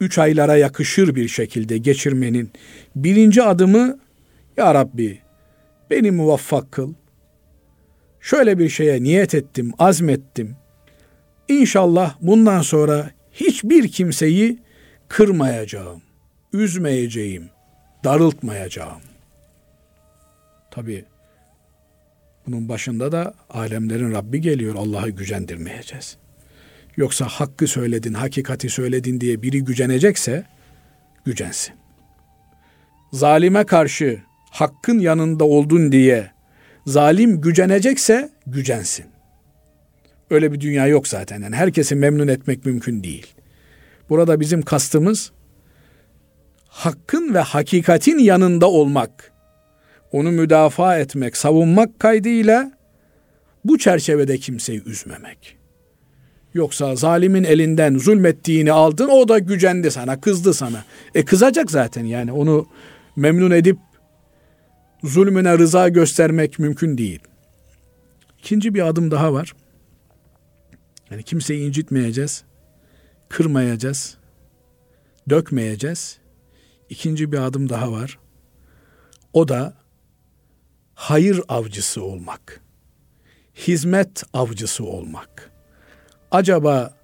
[0.00, 2.52] üç aylara yakışır bir şekilde geçirmenin
[2.96, 3.98] birinci adımı
[4.56, 5.18] Ya Rabbi
[5.90, 6.94] beni muvaffak kıl,
[8.20, 10.56] şöyle bir şeye niyet ettim, azmettim.
[11.48, 14.58] İnşallah bundan sonra hiçbir kimseyi
[15.08, 16.02] kırmayacağım,
[16.52, 17.50] üzmeyeceğim,
[18.04, 19.00] darıltmayacağım.
[20.70, 21.04] Tabi
[22.46, 24.74] bunun başında da alemlerin Rabbi geliyor.
[24.74, 26.16] Allah'ı gücendirmeyeceğiz.
[26.98, 30.44] Yoksa hakkı söyledin, hakikati söyledin diye biri gücenecekse
[31.24, 31.74] gücensin.
[33.12, 36.30] Zalime karşı hakkın yanında oldun diye
[36.86, 39.06] zalim gücenecekse gücensin.
[40.30, 41.42] Öyle bir dünya yok zaten.
[41.42, 43.26] Yani herkesi memnun etmek mümkün değil.
[44.10, 45.32] Burada bizim kastımız
[46.68, 49.32] hakkın ve hakikatin yanında olmak.
[50.12, 52.72] Onu müdafaa etmek, savunmak kaydıyla
[53.64, 55.57] bu çerçevede kimseyi üzmemek.
[56.54, 60.84] Yoksa zalimin elinden zulmettiğini aldın o da gücendi sana, kızdı sana.
[61.14, 62.66] E kızacak zaten yani onu
[63.16, 63.78] memnun edip
[65.04, 67.20] zulmüne rıza göstermek mümkün değil.
[68.38, 69.54] İkinci bir adım daha var.
[71.10, 72.44] Yani kimseyi incitmeyeceğiz,
[73.28, 74.16] kırmayacağız,
[75.30, 76.18] dökmeyeceğiz.
[76.90, 78.18] İkinci bir adım daha var.
[79.32, 79.74] O da
[80.94, 82.60] hayır avcısı olmak.
[83.54, 85.57] Hizmet avcısı olmak.
[86.30, 86.94] Acaba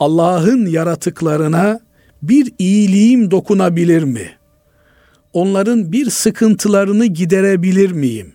[0.00, 1.80] Allah'ın yaratıklarına
[2.22, 4.38] bir iyiliğim dokunabilir mi?
[5.32, 8.34] onların bir sıkıntılarını giderebilir miyim?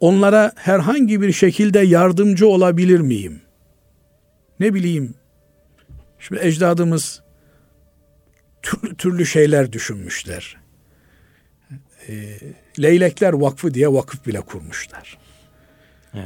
[0.00, 3.40] onlara herhangi bir şekilde yardımcı olabilir miyim?
[4.60, 5.14] Ne bileyim,
[6.18, 7.22] şimdi ecdadımız
[8.62, 10.56] tür, türlü şeyler düşünmüşler.
[12.08, 12.38] E,
[12.82, 15.18] Leylekler Vakfı diye vakıf bile kurmuşlar.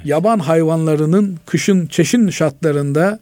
[0.05, 3.21] Yaban hayvanlarının kışın çeşin şartlarında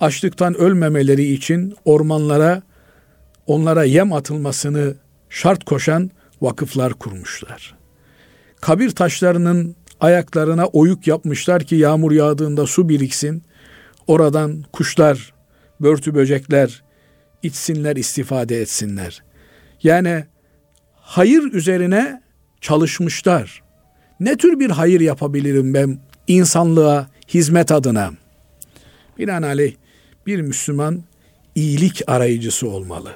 [0.00, 2.62] açlıktan ölmemeleri için ormanlara
[3.46, 4.94] onlara yem atılmasını
[5.30, 7.74] şart koşan vakıflar kurmuşlar.
[8.60, 13.42] Kabir taşlarının ayaklarına oyuk yapmışlar ki yağmur yağdığında su biriksin.
[14.06, 15.32] Oradan kuşlar,
[15.80, 16.82] börtü böcekler
[17.42, 19.22] içsinler, istifade etsinler.
[19.82, 20.24] Yani
[20.94, 22.22] hayır üzerine
[22.60, 23.62] çalışmışlar.
[24.20, 28.12] Ne tür bir hayır yapabilirim ben insanlığa hizmet adına?
[29.18, 29.74] Binaenaleyh
[30.26, 31.02] bir Müslüman
[31.54, 33.12] iyilik arayıcısı olmalı.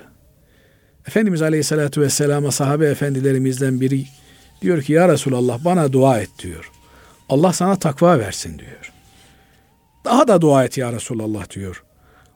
[1.08, 4.04] Efendimiz Aleyhisselatü Vesselam'a sahabe efendilerimizden biri
[4.62, 6.70] diyor ki ya Resulallah bana dua et diyor.
[7.28, 8.92] Allah sana takva versin diyor.
[10.04, 11.84] Daha da dua et ya Resulallah diyor.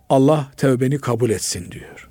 [0.09, 2.09] Allah tevbeni kabul etsin diyor.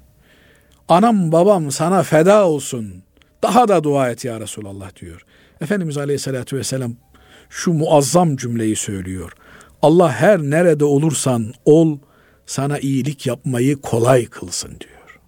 [0.88, 3.04] Anam babam sana feda olsun.
[3.44, 5.26] Daha da dua et ya Resulallah diyor.
[5.66, 6.96] Efendimiz Aleyhisselatü Vesselam
[7.50, 9.32] şu muazzam cümleyi söylüyor.
[9.82, 11.98] Allah her nerede olursan ol
[12.46, 15.20] sana iyilik yapmayı kolay kılsın diyor.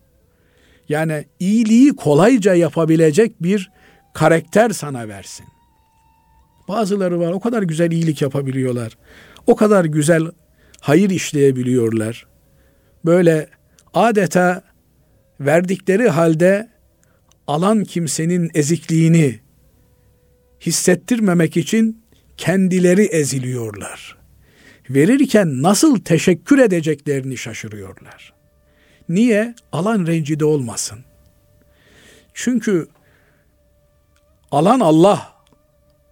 [0.90, 3.72] Yani iyiliği kolayca yapabilecek bir
[4.14, 5.46] karakter sana versin.
[6.68, 8.98] Bazıları var o kadar güzel iyilik yapabiliyorlar.
[9.48, 10.32] O kadar güzel
[10.82, 12.28] hayır işleyebiliyorlar.
[13.06, 13.50] Böyle
[13.94, 14.62] adeta
[15.40, 16.70] verdikleri halde
[17.48, 19.47] alan kimsenin ezikliğini
[20.62, 22.04] hissettirmemek için
[22.38, 24.18] kendileri eziliyorlar.
[24.90, 28.34] Verirken nasıl teşekkür edeceklerini şaşırıyorlar.
[29.10, 29.56] Niye?
[29.72, 31.00] Alan rencide olmasın.
[32.34, 32.88] Çünkü
[34.52, 35.38] alan Allah.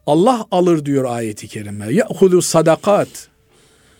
[0.05, 1.93] Allah alır diyor ayeti kerime.
[1.93, 3.29] Ya'hudu sadakat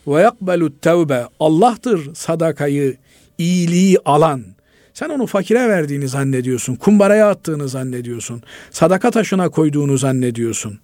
[0.08, 1.26] ve yakbelu tevbe.
[1.40, 2.98] Allah'tır sadakayı,
[3.38, 4.55] iyiliği alan.
[4.96, 6.76] Sen onu fakire verdiğini zannediyorsun.
[6.76, 8.44] Kumbaraya attığını zannediyorsun.
[8.72, 10.80] Sadaka taşına koyduğunu zannediyorsun.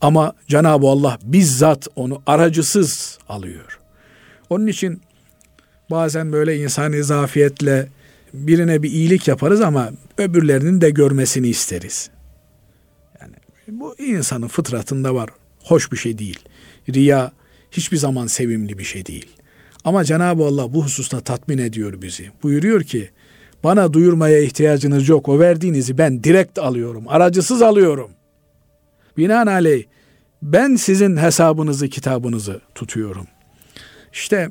[0.00, 3.78] Ama Cenab-ı Allah bizzat onu aracısız alıyor.
[4.50, 5.02] Onun için
[5.90, 7.88] bazen böyle insani zafiyetle
[8.34, 12.10] birine bir iyilik yaparız ama öbürlerinin de görmesini isteriz.
[13.20, 13.34] Yani
[13.68, 15.30] bu insanın fıtratında var.
[15.64, 16.38] Hoş bir şey değil.
[16.94, 17.32] Riya
[17.70, 19.26] hiçbir zaman sevimli bir şey değil.
[19.84, 22.30] Ama Cenab-ı Allah bu hususta tatmin ediyor bizi.
[22.42, 23.10] Buyuruyor ki
[23.64, 25.28] bana duyurmaya ihtiyacınız yok.
[25.28, 27.04] O verdiğinizi ben direkt alıyorum.
[27.08, 28.10] Aracısız alıyorum.
[29.16, 29.84] Binaenaleyh
[30.42, 33.26] ben sizin hesabınızı, kitabınızı tutuyorum.
[34.12, 34.50] İşte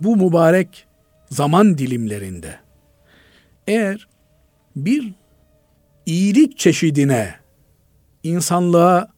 [0.00, 0.86] bu mübarek
[1.30, 2.58] zaman dilimlerinde
[3.66, 4.08] eğer
[4.76, 5.12] bir
[6.06, 7.34] iyilik çeşidine
[8.22, 9.08] insanlığa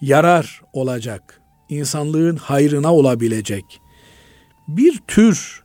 [0.00, 3.80] yarar olacak, insanlığın hayrına olabilecek
[4.68, 5.62] bir tür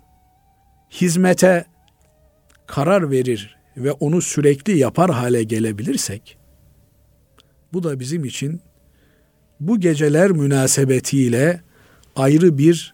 [0.91, 1.65] hizmete
[2.71, 6.37] karar verir ve onu sürekli yapar hale gelebilirsek
[7.73, 8.61] bu da bizim için
[9.59, 11.61] bu geceler münasebetiyle
[12.15, 12.93] ayrı bir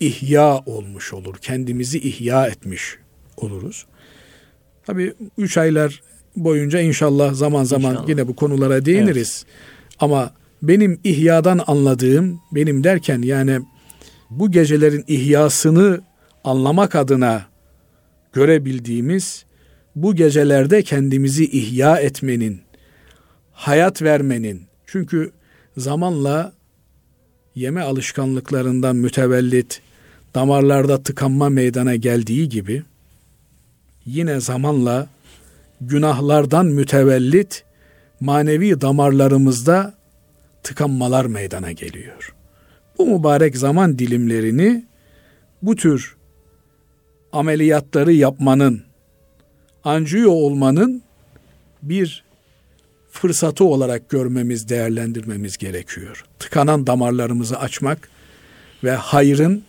[0.00, 1.34] ihya olmuş olur.
[1.40, 2.96] Kendimizi ihya etmiş
[3.36, 3.86] oluruz.
[4.86, 6.02] Tabi üç aylar
[6.36, 8.08] boyunca inşallah zaman zaman inşallah.
[8.08, 9.44] yine bu konulara değiniriz.
[9.46, 9.96] Evet.
[10.00, 13.60] Ama benim ihyadan anladığım, benim derken yani
[14.30, 16.00] bu gecelerin ihyasını
[16.44, 17.53] anlamak adına
[18.34, 19.44] görebildiğimiz
[19.96, 22.60] bu gecelerde kendimizi ihya etmenin,
[23.52, 24.62] hayat vermenin.
[24.86, 25.32] Çünkü
[25.76, 26.52] zamanla
[27.54, 29.80] yeme alışkanlıklarından mütevellit
[30.34, 32.82] damarlarda tıkanma meydana geldiği gibi
[34.06, 35.08] yine zamanla
[35.80, 37.64] günahlardan mütevellit
[38.20, 39.94] manevi damarlarımızda
[40.62, 42.34] tıkanmalar meydana geliyor.
[42.98, 44.84] Bu mübarek zaman dilimlerini
[45.62, 46.16] bu tür
[47.34, 48.82] ameliyatları yapmanın,
[49.84, 51.02] anjiyo olmanın
[51.82, 52.24] bir
[53.10, 56.24] fırsatı olarak görmemiz, değerlendirmemiz gerekiyor.
[56.38, 58.08] Tıkanan damarlarımızı açmak
[58.84, 59.64] ve hayrın,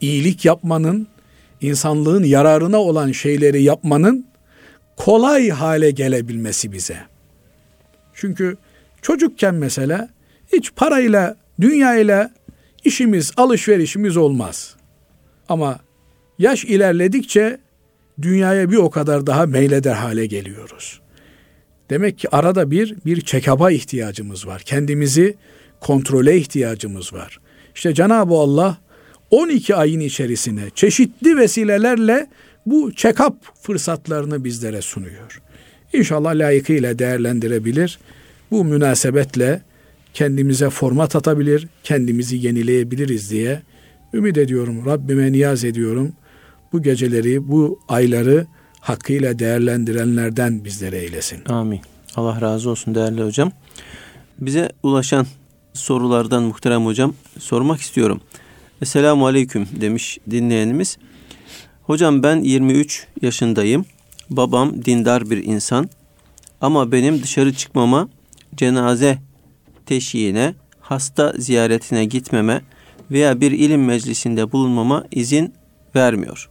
[0.00, 1.08] iyilik yapmanın,
[1.60, 4.26] insanlığın yararına olan şeyleri yapmanın
[4.96, 6.98] kolay hale gelebilmesi bize.
[8.14, 8.56] Çünkü
[9.02, 10.08] çocukken mesela
[10.52, 12.30] hiç parayla, dünyayla
[12.84, 14.76] işimiz, alışverişimiz olmaz.
[15.48, 15.85] Ama
[16.38, 17.58] yaş ilerledikçe
[18.22, 21.00] dünyaya bir o kadar daha meyleder hale geliyoruz.
[21.90, 24.62] Demek ki arada bir bir çekaba ihtiyacımız var.
[24.64, 25.36] Kendimizi
[25.80, 27.40] kontrole ihtiyacımız var.
[27.74, 28.78] İşte Cenab-ı Allah
[29.30, 32.26] 12 ayın içerisine çeşitli vesilelerle
[32.66, 35.42] bu check-up fırsatlarını bizlere sunuyor.
[35.92, 37.98] İnşallah layıkıyla değerlendirebilir.
[38.50, 39.62] Bu münasebetle
[40.14, 43.62] kendimize format atabilir, kendimizi yenileyebiliriz diye
[44.14, 44.86] ümit ediyorum.
[44.86, 46.12] Rabbime niyaz ediyorum.
[46.76, 48.46] Bu geceleri, bu ayları
[48.80, 51.44] hakkıyla değerlendirenlerden bizlere eylesin.
[51.48, 51.80] Amin.
[52.16, 53.52] Allah razı olsun değerli hocam.
[54.38, 55.26] Bize ulaşan
[55.72, 58.20] sorulardan muhterem hocam sormak istiyorum.
[58.82, 60.98] Esselamu Aleyküm demiş dinleyenimiz.
[61.82, 63.84] Hocam ben 23 yaşındayım.
[64.30, 65.90] Babam dindar bir insan.
[66.60, 68.08] Ama benim dışarı çıkmama,
[68.56, 69.18] cenaze
[69.86, 72.60] teşhiğine, hasta ziyaretine gitmeme
[73.10, 75.54] veya bir ilim meclisinde bulunmama izin
[75.94, 76.48] vermiyor.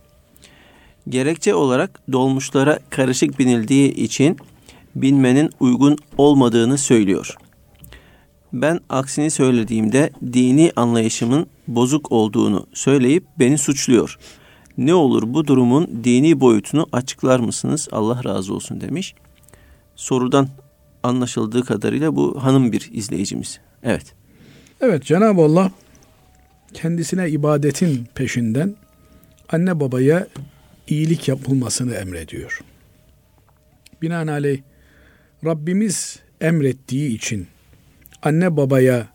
[1.09, 4.37] Gerekçe olarak dolmuşlara karışık binildiği için
[4.95, 7.35] binmenin uygun olmadığını söylüyor.
[8.53, 14.17] Ben aksini söylediğimde dini anlayışımın bozuk olduğunu söyleyip beni suçluyor.
[14.77, 17.87] Ne olur bu durumun dini boyutunu açıklar mısınız?
[17.91, 19.15] Allah razı olsun demiş.
[19.95, 20.47] Sorudan
[21.03, 23.59] anlaşıldığı kadarıyla bu hanım bir izleyicimiz.
[23.83, 24.13] Evet.
[24.81, 25.71] Evet Cenab-ı Allah
[26.73, 28.75] kendisine ibadetin peşinden
[29.49, 30.27] anne babaya
[30.87, 32.59] iyilik yapılmasını emrediyor.
[34.01, 34.61] Binaenaleyh
[35.45, 37.47] Rabbimiz emrettiği için
[38.21, 39.07] anne babaya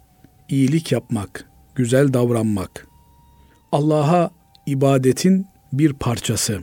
[0.49, 2.87] iyilik yapmak, güzel davranmak,
[3.73, 4.31] Allah'a
[4.67, 6.61] ibadetin bir parçası.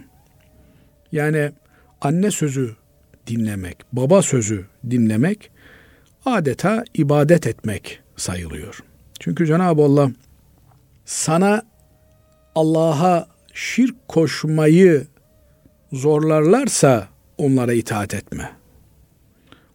[1.11, 1.51] Yani
[2.01, 2.75] anne sözü
[3.27, 5.51] dinlemek, baba sözü dinlemek
[6.25, 8.83] adeta ibadet etmek sayılıyor.
[9.19, 10.11] Çünkü Cenab-ı Allah
[11.05, 11.61] sana
[12.55, 15.06] Allah'a şirk koşmayı
[15.92, 18.50] zorlarlarsa onlara itaat etme.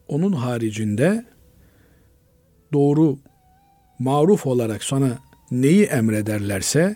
[0.07, 1.25] Onun haricinde
[2.73, 3.19] doğru,
[3.99, 5.17] maruf olarak sana
[5.51, 6.95] neyi emrederlerse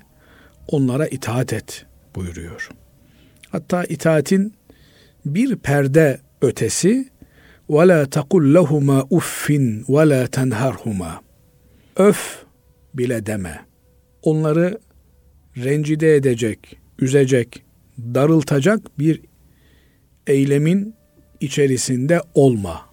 [0.68, 2.70] onlara itaat et buyuruyor.
[3.50, 4.54] Hatta itaatin
[5.26, 7.12] bir perde ötesi
[7.70, 11.12] وَلَا تَقُلْ لَهُمَا uffin وَلَا تَنْهَرْهُمَا
[11.96, 12.46] Öf
[12.94, 13.66] bile deme.
[14.22, 14.78] Onları
[15.57, 17.65] rencide edecek, üzecek,
[17.99, 19.21] darıltacak bir
[20.27, 20.95] eylemin
[21.41, 22.87] içerisinde olma.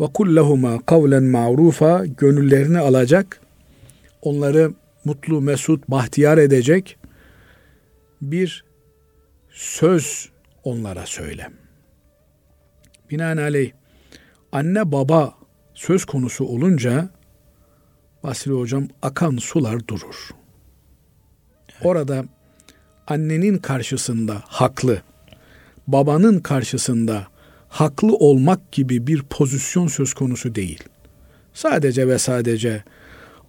[0.00, 3.40] Ve kullahuma kavlen ma'rufa gönüllerini alacak,
[4.22, 4.72] onları
[5.04, 6.96] mutlu, mesut, bahtiyar edecek
[8.22, 8.64] bir
[9.50, 10.28] söz
[10.64, 11.46] onlara söyle.
[13.10, 13.72] Binaenaleyh
[14.52, 15.34] anne baba
[15.74, 17.08] söz konusu olunca
[18.22, 20.43] Basri hocam akan sular durur.
[21.82, 22.24] Orada
[23.06, 25.02] annenin karşısında haklı,
[25.86, 27.26] babanın karşısında
[27.68, 30.82] haklı olmak gibi bir pozisyon söz konusu değil.
[31.54, 32.84] Sadece ve sadece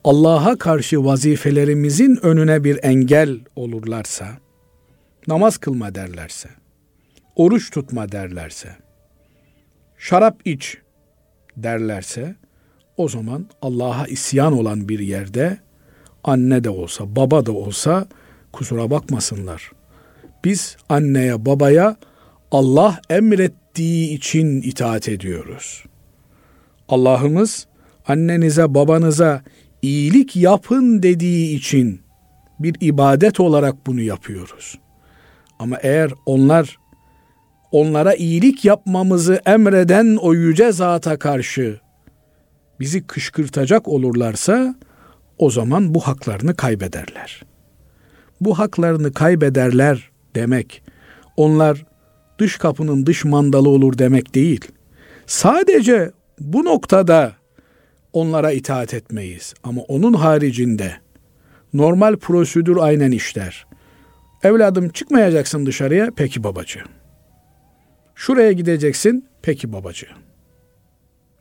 [0.04, 4.28] Allah'a karşı vazifelerimizin önüne bir engel olurlarsa,
[5.28, 6.50] namaz kılma derlerse,
[7.36, 8.70] oruç tutma derlerse,
[9.98, 10.78] şarap iç
[11.58, 12.36] derlerse,
[12.98, 15.58] o zaman Allah'a isyan olan bir yerde
[16.26, 18.08] anne de olsa, baba da olsa
[18.52, 19.72] kusura bakmasınlar.
[20.44, 21.96] Biz anneye, babaya
[22.52, 25.84] Allah emrettiği için itaat ediyoruz.
[26.90, 27.68] Allah'ımız
[28.08, 29.44] annenize, babanıza
[29.82, 32.02] iyilik yapın dediği için
[32.60, 34.80] bir ibadet olarak bunu yapıyoruz.
[35.60, 36.78] Ama eğer onlar
[37.72, 41.80] onlara iyilik yapmamızı emreden o yüce zata karşı
[42.80, 44.76] bizi kışkırtacak olurlarsa
[45.38, 47.42] o zaman bu haklarını kaybederler.
[48.42, 50.84] Bu haklarını kaybederler demek
[51.38, 51.86] onlar
[52.40, 54.66] dış kapının dış mandalı olur demek değil.
[55.26, 57.34] Sadece bu noktada
[58.14, 59.54] onlara itaat etmeyiz.
[59.64, 60.92] Ama onun haricinde
[61.74, 63.66] normal prosedür aynen işler.
[64.44, 66.80] Evladım çıkmayacaksın dışarıya, peki babacı.
[68.16, 70.08] Şuraya gideceksin, peki babacı.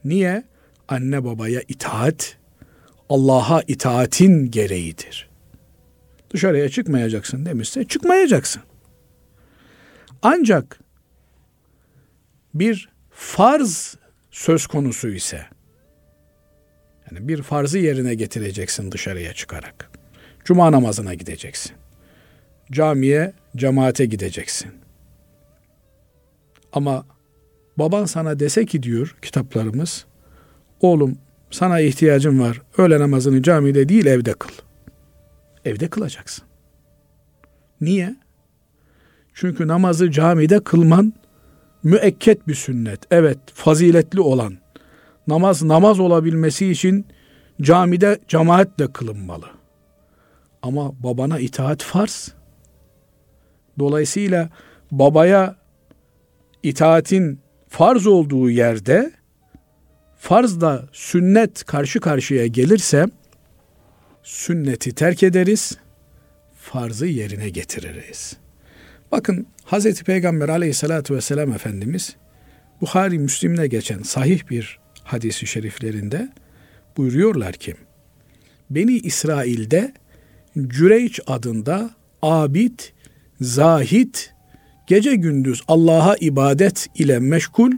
[0.05, 0.45] Niye?
[0.89, 2.37] Anne babaya itaat,
[3.09, 5.29] Allah'a itaatin gereğidir.
[6.31, 8.63] Dışarıya çıkmayacaksın demişse çıkmayacaksın.
[10.23, 10.81] Ancak
[12.55, 13.97] bir farz
[14.31, 15.47] söz konusu ise
[17.11, 19.91] yani bir farzı yerine getireceksin dışarıya çıkarak.
[20.45, 21.73] Cuma namazına gideceksin.
[22.73, 24.73] Camiye, cemaate gideceksin.
[26.73, 27.07] Ama
[27.79, 30.07] baban sana dese ki diyor kitaplarımız,
[30.81, 31.19] oğlum
[31.55, 32.63] sana ihtiyacım var.
[32.79, 34.51] Öğle namazını camide değil evde kıl.
[35.65, 36.45] Evde kılacaksın.
[37.81, 38.17] Niye?
[39.35, 41.13] Çünkü namazı camide kılman
[41.83, 43.01] müekket bir sünnet.
[43.11, 44.59] Evet, faziletli olan
[45.27, 47.07] namaz namaz olabilmesi için
[47.63, 49.47] camide cemaatle kılınmalı.
[50.63, 52.33] Ama babana itaat farz.
[53.79, 54.51] Dolayısıyla
[54.91, 55.57] babaya
[56.63, 59.13] itaatin farz olduğu yerde
[60.25, 63.07] farzla sünnet karşı karşıya gelirse
[64.23, 65.79] sünneti terk ederiz,
[66.61, 68.37] farzı yerine getiririz.
[69.13, 72.17] Bakın Hazreti Peygamber aleyhissalatü vesselam Efendimiz
[72.81, 76.29] Buhari Müslim'de geçen sahih bir hadisi şeriflerinde
[76.97, 77.75] buyuruyorlar ki
[78.71, 79.93] Beni İsrail'de
[80.67, 81.91] Cüreyç adında
[82.23, 82.81] abid,
[83.41, 84.35] zahit,
[84.87, 87.73] gece gündüz Allah'a ibadet ile meşgul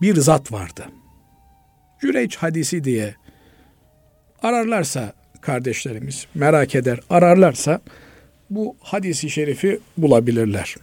[0.00, 0.86] bir zat vardı.
[2.00, 3.14] Cüreyç hadisi diye
[4.42, 7.80] ararlarsa kardeşlerimiz merak eder ararlarsa
[8.50, 10.76] bu hadisi şerifi bulabilirler.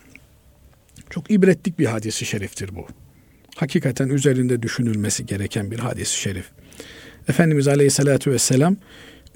[1.09, 2.87] Çok ibretlik bir hadisi şeriftir bu.
[3.55, 6.45] Hakikaten üzerinde düşünülmesi gereken bir hadisi şerif.
[7.27, 8.77] Efendimiz Aleyhisselatü Vesselam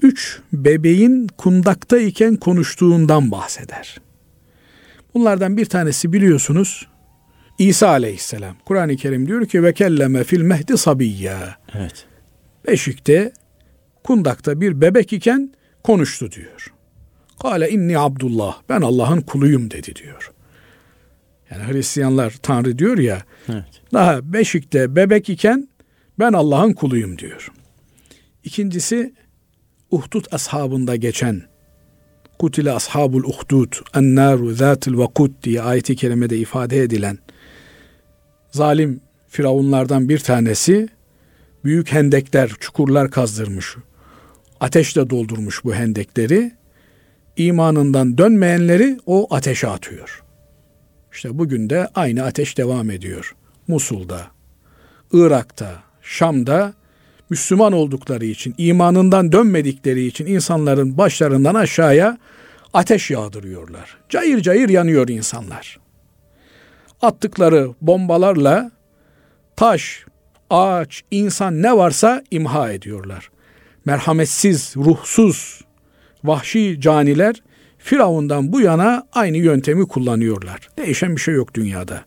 [0.02, 4.00] üç bebeğin kundaktayken konuştuğundan bahseder.
[5.14, 6.86] Bunlardan bir tanesi biliyorsunuz
[7.58, 8.56] İsa Aleyhisselam.
[8.64, 11.56] Kur'an-ı Kerim diyor ki ve kelleme fil mehdi sabiyya.
[11.74, 12.06] Evet.
[12.68, 13.32] Beşikte
[14.04, 15.52] kundakta bir bebek iken
[15.84, 16.74] konuştu diyor.
[17.42, 18.56] Kale inni Abdullah.
[18.68, 20.32] Ben Allah'ın kuluyum dedi diyor.
[21.50, 23.22] Yani Hristiyanlar Tanrı diyor ya.
[23.48, 23.82] Evet.
[23.92, 25.68] Daha beşikte bebek iken
[26.18, 27.52] ben Allah'ın kuluyum diyor.
[28.44, 29.14] İkincisi
[29.90, 31.42] Uhdud ashabında geçen
[32.38, 37.18] Kutile ashabul uhdud ennaru zatil vakut diye ayeti kerimede ifade edilen
[38.50, 40.88] zalim firavunlardan bir tanesi
[41.64, 43.76] büyük hendekler, çukurlar kazdırmış.
[44.60, 46.52] Ateşle doldurmuş bu hendekleri.
[47.36, 50.22] İmanından dönmeyenleri o ateşe atıyor.
[51.12, 53.34] İşte bugün de aynı ateş devam ediyor.
[53.68, 54.20] Musul'da,
[55.12, 56.74] Irak'ta, Şam'da
[57.30, 62.18] Müslüman oldukları için, imanından dönmedikleri için insanların başlarından aşağıya
[62.72, 63.98] ateş yağdırıyorlar.
[64.08, 65.78] Cayır cayır yanıyor insanlar.
[67.02, 68.70] Attıkları bombalarla
[69.56, 70.04] taş,
[70.50, 73.30] ağaç, insan ne varsa imha ediyorlar.
[73.84, 75.60] Merhametsiz, ruhsuz,
[76.24, 77.42] vahşi caniler
[77.78, 80.68] Firavundan bu yana aynı yöntemi kullanıyorlar.
[80.78, 82.04] Değişen bir şey yok dünyada.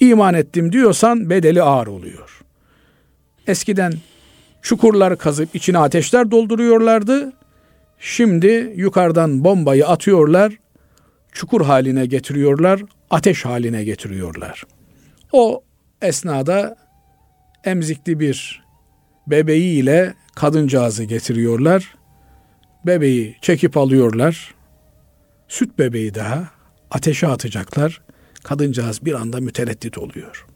[0.00, 2.40] İman ettim diyorsan bedeli ağır oluyor.
[3.46, 3.92] Eskiden
[4.62, 7.32] çukurlar kazıp içine ateşler dolduruyorlardı.
[7.98, 10.52] Şimdi yukarıdan bombayı atıyorlar,
[11.32, 14.64] çukur haline getiriyorlar, ateş haline getiriyorlar.
[15.32, 15.62] O
[16.02, 16.76] esnada
[17.64, 18.62] emzikli bir
[19.26, 21.94] bebeğiyle kadıncağızı getiriyorlar.
[22.86, 24.54] Bebeği çekip alıyorlar.
[25.48, 26.48] Süt bebeği daha
[26.90, 28.02] ateşe atacaklar.
[28.42, 30.46] Kadıncağız bir anda mütereddit oluyor.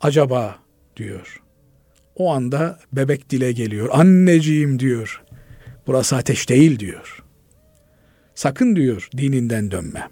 [0.00, 0.58] Acaba
[0.96, 1.42] diyor.
[2.16, 3.88] O anda bebek dile geliyor.
[3.92, 5.22] Anneciğim diyor.
[5.86, 7.23] Burası ateş değil diyor.
[8.34, 10.08] Sakın diyor dininden dönme.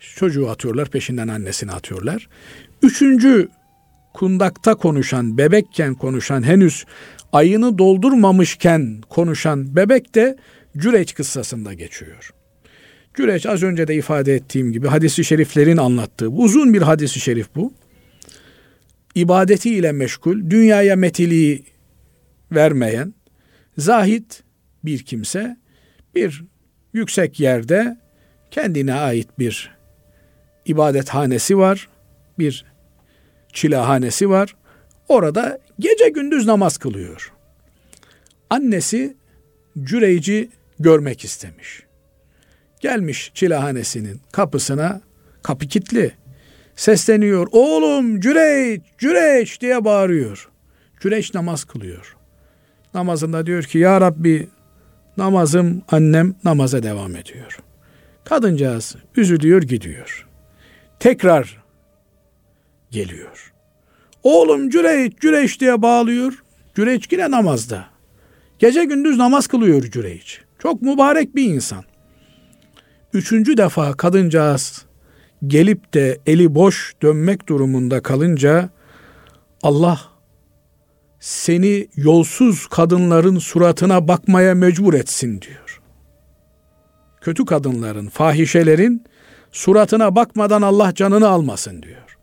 [0.00, 2.28] Çocuğu atıyorlar peşinden annesini atıyorlar.
[2.82, 3.48] Üçüncü
[4.14, 6.84] kundakta konuşan, bebekken konuşan, henüz
[7.32, 10.36] ayını doldurmamışken konuşan bebek de
[10.76, 12.30] Cüreç kıssasında geçiyor.
[13.14, 17.72] Cüreç az önce de ifade ettiğim gibi hadisi şeriflerin anlattığı uzun bir hadisi şerif bu.
[19.14, 21.64] İbadetiyle meşgul, dünyaya metiliği
[22.52, 23.14] vermeyen,
[23.78, 24.42] zahit
[24.84, 25.56] bir kimse
[26.14, 26.44] bir
[26.92, 27.96] yüksek yerde
[28.50, 29.76] kendine ait bir
[30.64, 31.88] ibadethanesi var,
[32.38, 32.64] bir
[33.52, 34.56] çilehanesi var.
[35.08, 37.32] Orada gece gündüz namaz kılıyor.
[38.50, 39.16] Annesi
[39.82, 41.82] Cüreyci görmek istemiş.
[42.80, 45.00] Gelmiş çilehanesinin kapısına,
[45.42, 46.12] kapı kilitli.
[46.76, 50.50] Sesleniyor, oğlum Cüreyç, Cüreyç diye bağırıyor.
[51.00, 52.16] Cüreyç namaz kılıyor.
[52.94, 54.48] Namazında diyor ki, Ya Rabbi
[55.16, 57.58] namazım, annem namaza devam ediyor.
[58.24, 60.28] Kadıncağız üzülüyor gidiyor.
[61.00, 61.62] Tekrar
[62.90, 63.52] geliyor.
[64.22, 66.42] Oğlum Cüreyç, Cüreyç diye bağlıyor.
[66.76, 67.86] Cüreyç yine namazda.
[68.58, 70.40] Gece gündüz namaz kılıyor Cüreyç.
[70.58, 71.84] Çok mübarek bir insan.
[73.12, 74.84] Üçüncü defa kadıncağız
[75.46, 78.70] gelip de eli boş dönmek durumunda kalınca
[79.62, 80.00] Allah
[81.20, 85.80] seni yolsuz kadınların suratına bakmaya mecbur etsin diyor.
[87.20, 89.04] Kötü kadınların, fahişelerin
[89.52, 92.18] suratına bakmadan Allah canını almasın diyor.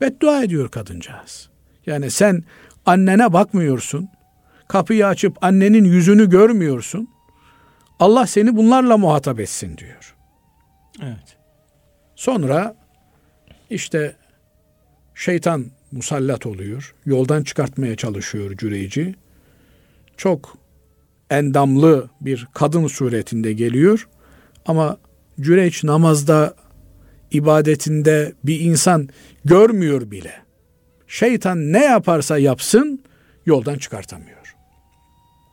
[0.00, 1.50] Beddua ediyor kadıncağız.
[1.86, 2.44] Yani sen
[2.86, 4.08] annene bakmıyorsun.
[4.68, 7.08] Kapıyı açıp annenin yüzünü görmüyorsun.
[7.98, 10.14] Allah seni bunlarla muhatap etsin diyor.
[11.02, 11.36] Evet.
[12.16, 12.76] Sonra
[13.70, 14.16] işte
[15.14, 16.94] şeytan musallat oluyor.
[17.06, 19.14] Yoldan çıkartmaya çalışıyor cüreyci.
[20.16, 20.58] Çok
[21.30, 24.08] endamlı bir kadın suretinde geliyor.
[24.66, 24.96] Ama
[25.40, 26.54] cüreç namazda,
[27.30, 29.08] ibadetinde bir insan
[29.44, 30.42] görmüyor bile.
[31.08, 33.02] şeytan ne yaparsa yapsın
[33.46, 34.56] yoldan çıkartamıyor.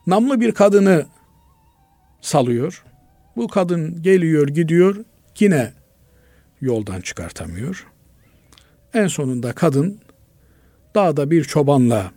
[0.08, 1.06] Namlı bir kadını
[2.22, 2.84] salıyor.
[3.36, 4.96] Bu kadın geliyor gidiyor
[5.40, 5.74] yine
[6.62, 7.88] yoldan çıkartamıyor.
[8.94, 10.00] En sonunda kadın
[10.96, 12.12] dağda bir çobanla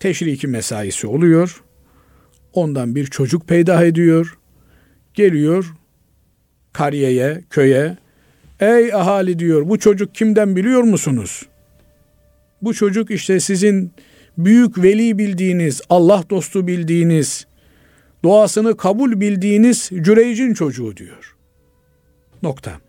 [0.00, 1.62] teşriki mesaisi oluyor.
[2.52, 4.38] Ondan bir çocuk peydah ediyor.
[5.14, 5.74] Geliyor
[6.78, 7.96] kariyeye, köye.
[8.60, 11.42] Ey ahali diyor bu çocuk kimden biliyor musunuz?
[12.62, 13.92] Bu çocuk işte sizin
[14.38, 17.46] büyük veli bildiğiniz, Allah dostu bildiğiniz,
[18.24, 21.36] duasını kabul bildiğiniz Cüreyc'in çocuğu diyor.
[22.42, 22.87] Nokta.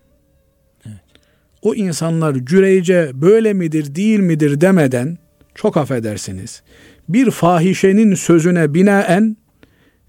[1.62, 5.18] O insanlar Cüreyce böyle midir değil midir demeden
[5.56, 6.62] çok affedersiniz.
[7.10, 9.38] Bir fahişenin sözüne binaen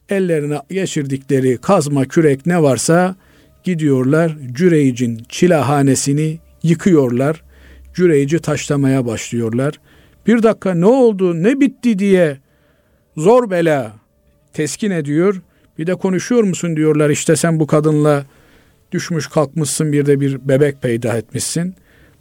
[0.09, 3.17] ellerine geçirdikleri kazma kürek ne varsa
[3.65, 7.43] gidiyorlar Cüreyc'in çilahanesini yıkıyorlar.
[7.95, 9.81] Cüreyc'i taşlamaya başlıyorlar.
[10.27, 12.39] Bir dakika ne oldu ne bitti diye
[13.17, 13.93] zor bela
[14.53, 15.43] teskin ediyor.
[15.79, 18.25] Bir de konuşuyor musun diyorlar işte sen bu kadınla
[18.93, 21.75] düşmüş kalkmışsın bir de bir bebek peydah etmişsin.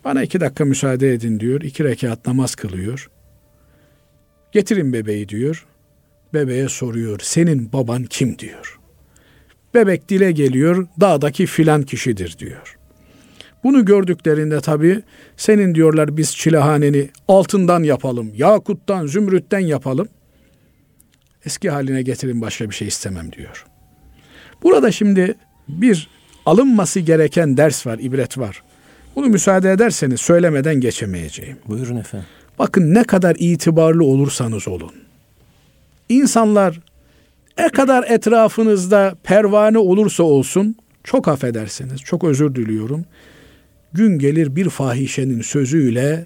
[0.06, 1.62] Bana iki dakika müsaade edin diyor.
[1.62, 3.10] İki rekat namaz kılıyor.
[4.52, 5.66] Getirin bebeği diyor.
[6.34, 7.20] Bebeğe soruyor.
[7.24, 8.80] Senin baban kim diyor.
[9.74, 10.88] Bebek dile geliyor.
[11.00, 12.78] Dağdaki filan kişidir diyor.
[13.64, 15.04] Bunu gördüklerinde tabii
[15.38, 20.08] senin diyorlar biz çilehaneni altından yapalım, yakuttan, zümrütten yapalım.
[21.46, 23.66] Eski haline getirin başka bir şey istemem diyor.
[24.64, 25.36] Burada şimdi
[25.68, 26.10] bir
[26.46, 28.64] alınması gereken ders var, ibret var.
[29.16, 31.58] Bunu müsaade ederseniz söylemeden geçemeyeceğim.
[31.68, 32.28] Buyurun efendim.
[32.60, 34.92] Bakın ne kadar itibarlı olursanız olun.
[36.10, 36.80] İnsanlar
[37.58, 43.06] ne kadar etrafınızda pervane olursa olsun çok affedersiniz, çok özür diliyorum.
[43.94, 46.26] Gün gelir bir fahişenin sözüyle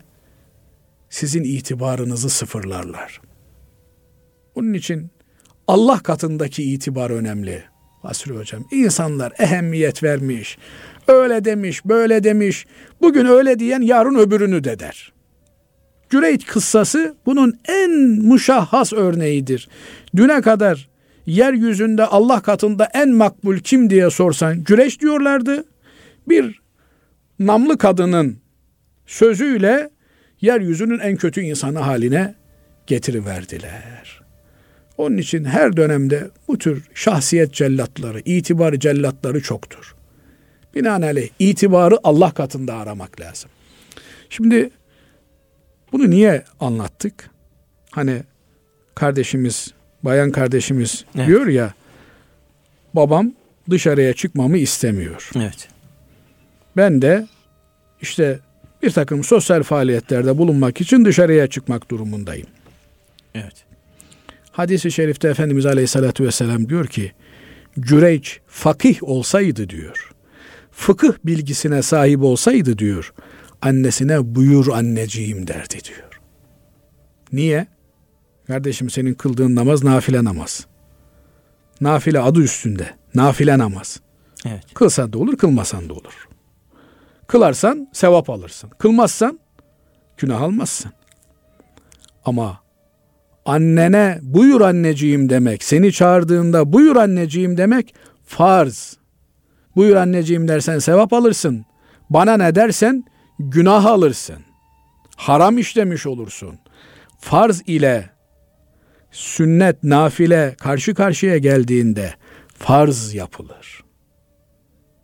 [1.10, 3.22] sizin itibarınızı sıfırlarlar.
[4.56, 5.12] Onun için
[5.68, 7.64] Allah katındaki itibar önemli.
[8.04, 8.66] Basri Hocam.
[8.72, 10.58] İnsanlar ehemmiyet vermiş.
[11.08, 12.66] Öyle demiş, böyle demiş.
[13.02, 15.14] Bugün öyle diyen yarın öbürünü de der.
[16.10, 19.70] Cüreyt kıssası bunun en muşahhas örneğidir.
[20.16, 20.90] Düne kadar
[21.26, 25.64] yeryüzünde Allah katında en makbul kim diye sorsan Cüreş diyorlardı.
[26.30, 26.62] Bir
[27.40, 28.38] namlı kadının
[29.06, 29.90] sözüyle
[30.42, 32.36] yeryüzünün en kötü insanı haline
[32.88, 34.23] getiriverdiler.
[34.98, 39.96] Onun için her dönemde bu tür şahsiyet cellatları, itibar cellatları çoktur.
[40.76, 43.50] Binaenaleyh itibarı Allah katında aramak lazım.
[44.30, 44.70] Şimdi
[45.92, 47.30] bunu niye anlattık?
[47.92, 48.24] Hani
[48.96, 49.74] kardeşimiz,
[50.04, 51.28] bayan kardeşimiz evet.
[51.28, 51.74] diyor ya,
[52.94, 53.34] babam
[53.70, 55.30] dışarıya çıkmamı istemiyor.
[55.36, 55.68] Evet.
[56.78, 57.28] Ben de
[58.02, 58.40] işte
[58.84, 62.48] bir takım sosyal faaliyetlerde bulunmak için dışarıya çıkmak durumundayım.
[63.36, 63.66] Evet.
[64.54, 67.12] Hadis-i şerifte Efendimiz Aleyhisselatü Vesselam diyor ki,
[67.80, 70.12] Cüreyç fakih olsaydı diyor,
[70.72, 73.14] fıkıh bilgisine sahip olsaydı diyor,
[73.62, 76.20] annesine buyur anneciğim derdi diyor.
[77.32, 77.68] Niye?
[78.48, 80.68] Kardeşim senin kıldığın namaz nafile namaz.
[81.82, 82.90] Nafile adı üstünde.
[83.16, 84.00] Nafile namaz.
[84.46, 84.64] Evet.
[84.74, 86.28] Kılsan da olur, kılmasan da olur.
[87.28, 88.70] Kılarsan sevap alırsın.
[88.70, 89.40] Kılmazsan
[90.18, 90.92] günah almazsın.
[92.26, 92.63] Ama
[93.46, 98.98] annene buyur anneciğim demek, seni çağırdığında buyur anneciğim demek farz.
[99.76, 101.66] Buyur anneciğim dersen sevap alırsın.
[102.10, 103.04] Bana ne dersen
[103.40, 104.40] günah alırsın.
[105.16, 106.60] Haram işlemiş olursun.
[107.20, 108.10] Farz ile
[109.12, 112.14] sünnet, nafile karşı karşıya geldiğinde
[112.54, 113.84] farz yapılır.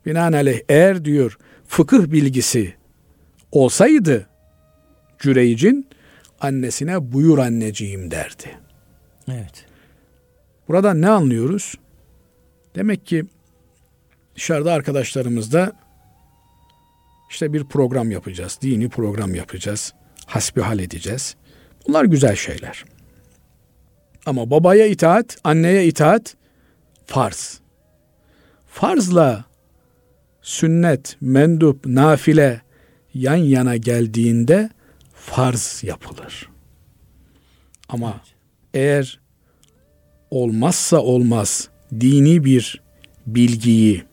[0.06, 1.38] Binaenaleyh eğer diyor
[1.68, 2.74] fıkıh bilgisi
[3.52, 4.28] olsaydı
[5.20, 5.88] Cüreyc'in
[6.42, 8.60] annesine buyur anneciğim derdi.
[9.32, 9.66] Evet.
[10.68, 11.76] Buradan ne anlıyoruz?
[12.76, 13.26] Demek ki
[14.36, 15.74] dışarıda arkadaşlarımızda
[17.30, 18.60] işte bir program yapacağız.
[18.62, 19.94] Dini program yapacağız.
[20.26, 21.36] Hasbihal edeceğiz.
[21.88, 22.86] Bunlar güzel şeyler.
[24.26, 26.36] Ama babaya itaat, anneye itaat
[27.06, 27.60] farz.
[28.68, 29.46] Farzla
[30.42, 32.62] sünnet, mendup, nafile
[33.14, 34.70] yan yana geldiğinde
[35.30, 36.50] farz yapılır.
[37.90, 38.22] Ama
[38.74, 39.20] eğer
[40.32, 41.70] olmazsa olmaz
[42.00, 42.82] dini bir
[43.28, 44.04] bilgiyi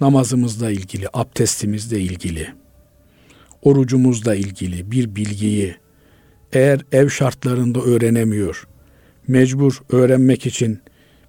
[0.00, 2.48] namazımızla ilgili, abdestimizle ilgili,
[3.62, 5.76] orucumuzla ilgili bir bilgiyi
[6.52, 8.68] eğer ev şartlarında öğrenemiyor,
[9.28, 10.80] mecbur öğrenmek için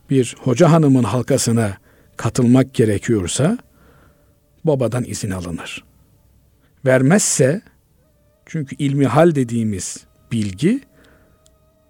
[0.09, 1.77] bir hoca hanımın halkasına
[2.17, 3.57] katılmak gerekiyorsa
[4.63, 5.83] babadan izin alınır.
[6.85, 7.61] Vermezse
[8.49, 10.81] Çünkü ilmi hal dediğimiz bilgi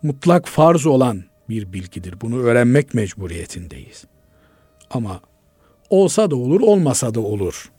[0.03, 2.21] mutlak farz olan bir bilgidir.
[2.21, 4.05] Bunu öğrenmek mecburiyetindeyiz.
[4.89, 5.21] Ama
[5.89, 7.71] olsa da olur, olmasa da olur.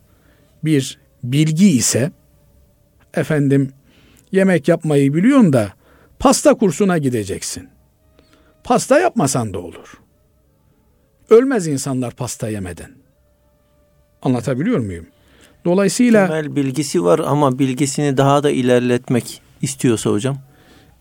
[0.64, 2.12] Bir bilgi ise
[3.14, 3.72] efendim
[4.32, 5.72] yemek yapmayı biliyorsun da
[6.18, 7.68] pasta kursuna gideceksin.
[8.64, 10.00] Pasta yapmasan da olur.
[11.30, 12.90] Ölmez insanlar pasta yemeden.
[14.22, 15.06] Anlatabiliyor muyum?
[15.64, 20.38] Dolayısıyla temel bilgisi var ama bilgisini daha da ilerletmek istiyorsa hocam.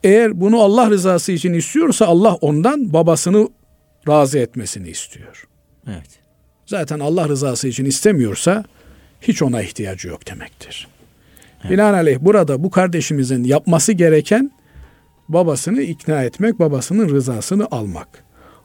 [0.03, 3.49] Eğer bunu Allah rızası için istiyorsa Allah ondan babasını
[4.07, 5.47] razı etmesini istiyor.
[5.87, 6.19] Evet.
[6.65, 8.63] Zaten Allah rızası için istemiyorsa
[9.21, 10.87] hiç ona ihtiyacı yok demektir.
[11.61, 11.71] Evet.
[11.71, 14.51] Binaenaleyh burada bu kardeşimizin yapması gereken
[15.29, 18.23] babasını ikna etmek, babasının rızasını almak.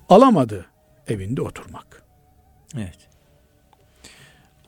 [0.09, 0.67] Alamadı
[1.09, 2.03] evinde oturmak.
[2.77, 2.99] Evet.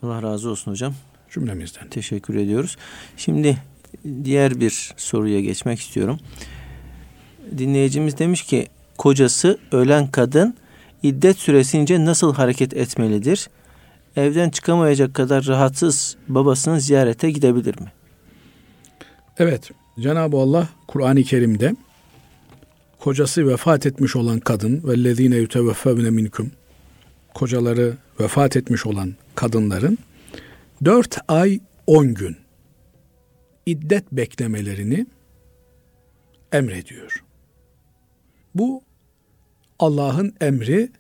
[0.03, 0.95] Allah razı olsun hocam.
[1.37, 1.89] Cümlemizden.
[1.89, 2.77] Teşekkür ediyoruz.
[3.17, 3.59] Şimdi
[4.25, 6.19] diğer bir soruya geçmek istiyorum.
[7.59, 8.69] Dinleyicimiz demiş ki
[8.99, 10.55] kocası ölen kadın
[11.03, 13.49] iddet süresince nasıl hareket etmelidir?
[14.17, 17.93] Evden çıkamayacak kadar rahatsız babasını ziyarete gidebilir mi?
[19.39, 19.71] Evet.
[20.01, 21.77] Cenab-ı Allah Kur'an-ı Kerim'de
[22.99, 26.51] kocası vefat etmiş olan kadın vellezine yuteveffevne minkum
[27.35, 29.99] kocaları vefat etmiş olan kadınların
[30.85, 32.37] dört ay on gün
[33.67, 35.07] iddet beklemelerini
[36.53, 37.25] emrediyor.
[38.55, 38.83] Bu
[39.79, 40.91] Allah'ın emri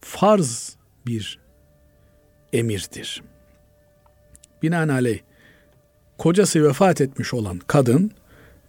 [0.00, 0.76] farz
[1.06, 1.38] bir
[2.52, 3.22] emirdir.
[4.62, 5.20] Binaenaleyh
[6.18, 8.10] kocası vefat etmiş olan kadın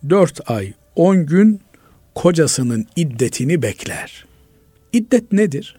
[0.10, 1.62] dört ay on gün
[2.16, 4.26] kocasının iddetini bekler.
[4.94, 5.78] İddet nedir?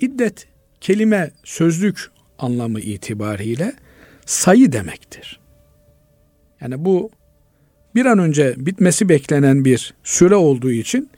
[0.00, 0.48] İddet
[0.80, 3.72] kelime sözlük anlamı itibariyle
[4.26, 5.40] sayı demektir.
[6.60, 7.10] Yani bu
[7.94, 11.10] bir an önce bitmesi beklenen bir süre olduğu için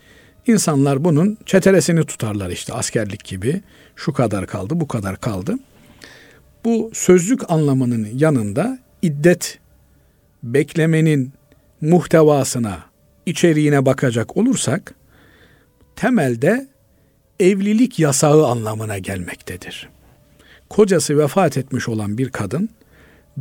[0.46, 3.62] insanlar bunun çetelesini tutarlar işte askerlik gibi.
[3.96, 5.54] Şu kadar kaldı, bu kadar kaldı.
[6.64, 9.58] Bu sözlük anlamının yanında iddet
[10.42, 11.32] beklemenin
[11.80, 12.78] muhtevasına,
[13.26, 14.94] içeriğine bakacak olursak
[15.96, 16.68] temelde
[17.40, 19.88] evlilik yasağı anlamına gelmektedir.
[20.70, 22.68] Kocası vefat etmiş olan bir kadın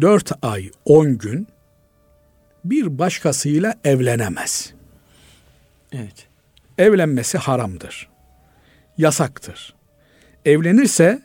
[0.01, 1.47] dört ay on gün
[2.65, 4.73] bir başkasıyla evlenemez.
[5.91, 6.27] Evet.
[6.77, 8.09] Evlenmesi haramdır.
[8.97, 9.75] Yasaktır.
[10.45, 11.21] Evlenirse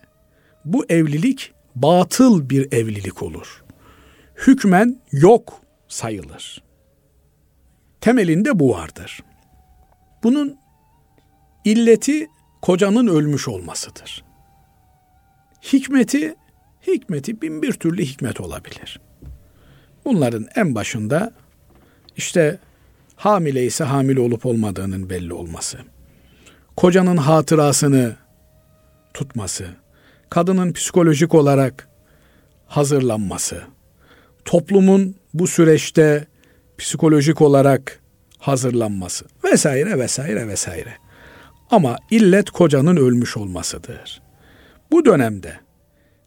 [0.65, 3.65] bu evlilik batıl bir evlilik olur.
[4.47, 6.63] Hükmen yok sayılır.
[8.01, 9.23] Temelinde bu vardır.
[10.23, 10.57] Bunun
[11.65, 12.29] illeti
[12.63, 14.25] kocanın ölmüş olmasıdır.
[15.63, 16.35] Hikmeti,
[16.87, 19.01] hikmeti bin bir türlü hikmet olabilir.
[20.05, 21.33] Bunların en başında
[22.17, 22.59] işte
[23.17, 25.79] hamile ise hamile olup olmadığının belli olması.
[26.77, 28.17] Kocanın hatırasını
[29.15, 29.67] tutması.
[30.31, 31.89] Kadının psikolojik olarak
[32.67, 33.63] hazırlanması.
[34.45, 36.27] Toplumun bu süreçte
[36.79, 38.01] psikolojik olarak
[38.39, 40.95] hazırlanması vesaire vesaire vesaire.
[41.71, 44.23] Ama illet kocanın ölmüş olmasıdır.
[44.93, 45.53] Bu dönemde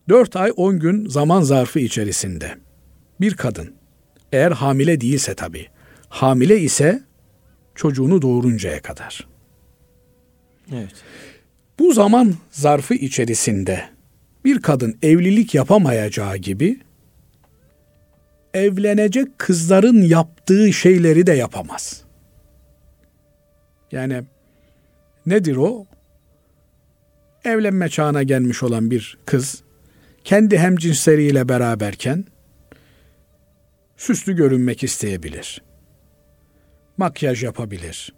[0.10, 2.56] 4 ay 10 gün zaman zarfı içerisinde
[3.22, 3.74] bir kadın
[4.32, 5.68] eğer hamile değilse tabi
[6.10, 7.04] hamile ise
[7.76, 9.28] çocuğunu doğuruncaya kadar.
[10.74, 10.94] Evet.
[11.80, 13.90] Bu zaman zarfı içerisinde
[14.46, 16.80] bir kadın evlilik yapamayacağı gibi
[18.54, 22.04] evlenecek kızların yaptığı şeyleri de yapamaz.
[23.92, 24.24] Yani
[25.26, 25.86] nedir o?
[27.46, 29.64] Evlenme çağına gelmiş olan bir kız
[30.24, 32.26] kendi hemcinsleriyle beraberken
[33.98, 35.62] süslü görünmek isteyebilir.
[36.98, 38.14] Makyaj yapabilir.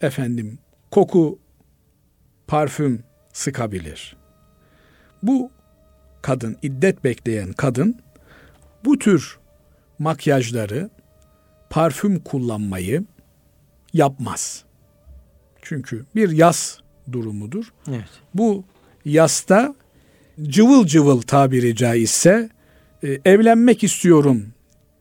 [0.00, 0.58] Efendim
[0.90, 1.38] koku,
[2.46, 4.16] parfüm sıkabilir.
[5.22, 5.50] Bu
[6.22, 8.00] kadın, iddet bekleyen kadın
[8.84, 9.38] bu tür
[9.98, 10.90] makyajları,
[11.70, 13.04] parfüm kullanmayı
[13.92, 14.64] yapmaz.
[15.62, 16.80] Çünkü bir yaz
[17.12, 17.72] durumudur.
[17.88, 18.08] Evet.
[18.34, 18.64] Bu
[19.04, 19.74] yasta
[20.42, 22.50] cıvıl cıvıl tabiri caizse
[23.02, 24.46] e, evlenmek istiyorum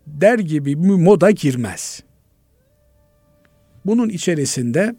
[0.07, 2.03] der gibi bir moda girmez.
[3.85, 4.95] Bunun içerisinde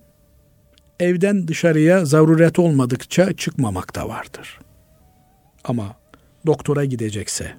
[1.01, 4.59] evden dışarıya zaruret olmadıkça çıkmamak da vardır.
[5.65, 5.97] Ama
[6.47, 7.53] doktora gidecekse,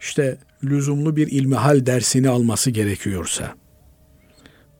[0.00, 3.54] işte lüzumlu bir ilmihal dersini alması gerekiyorsa,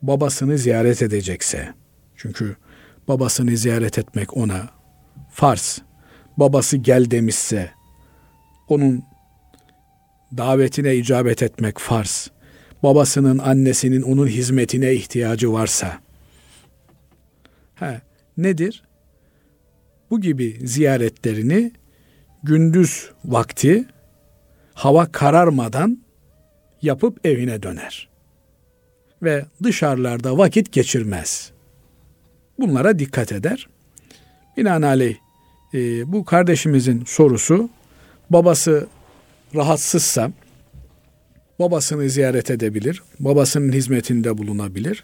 [0.01, 1.73] babasını ziyaret edecekse,
[2.15, 2.55] çünkü
[3.07, 4.69] babasını ziyaret etmek ona
[5.31, 5.81] farz,
[6.37, 7.71] babası gel demişse,
[8.67, 9.03] onun
[10.37, 12.31] davetine icabet etmek farz.
[12.83, 15.99] babasının, annesinin onun hizmetine ihtiyacı varsa,
[17.75, 18.01] ha,
[18.37, 18.83] nedir?
[20.09, 21.71] Bu gibi ziyaretlerini
[22.43, 23.85] gündüz vakti
[24.73, 26.05] hava kararmadan
[26.81, 28.09] yapıp evine döner.
[29.23, 31.51] Ve dışarılarda vakit geçirmez.
[32.59, 33.67] Bunlara dikkat eder.
[34.57, 35.15] Binaenaleyh
[35.73, 37.69] e, bu kardeşimizin sorusu
[38.29, 38.87] babası
[39.55, 40.31] rahatsızsa
[41.59, 45.03] babasını ziyaret edebilir, babasının hizmetinde bulunabilir.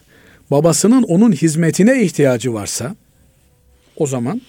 [0.50, 2.96] Babasının onun hizmetine ihtiyacı varsa
[3.96, 4.42] o zaman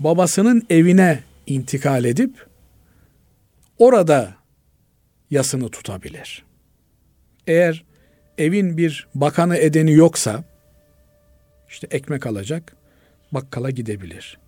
[0.00, 2.46] babasının evine intikal edip
[3.78, 4.34] orada
[5.30, 6.44] yasını tutabilir.
[7.46, 7.84] Eğer
[8.38, 10.44] evin bir bakanı edeni yoksa
[11.74, 12.76] işte ekmek alacak,
[13.32, 14.38] bakkala gidebilir.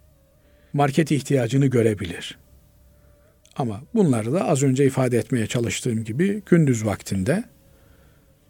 [0.72, 2.39] Market ihtiyacını görebilir.
[3.57, 7.45] Ama bunları da az önce ifade etmeye çalıştığım gibi gündüz vaktinde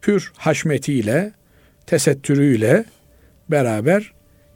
[0.00, 1.32] pür haşmetiyle,
[1.86, 2.84] tesettürüyle
[3.50, 4.12] beraber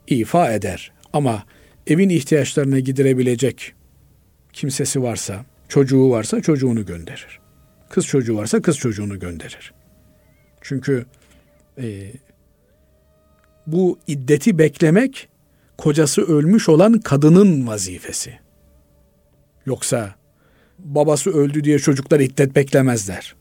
[0.06, 0.92] ifa eder.
[1.12, 1.44] Ama
[1.86, 3.74] evin ihtiyaçlarını giderebilecek
[4.52, 7.40] kimsesi varsa, çocuğu varsa çocuğunu gönderir.
[7.90, 9.72] Kız çocuğu varsa kız çocuğunu gönderir.
[10.60, 11.06] Çünkü
[11.78, 12.12] e,
[13.66, 15.28] bu iddeti beklemek
[15.78, 18.38] kocası ölmüş olan kadının vazifesi.
[19.66, 20.14] Yoksa
[20.78, 23.34] babası öldü diye çocuklar iddet beklemezler.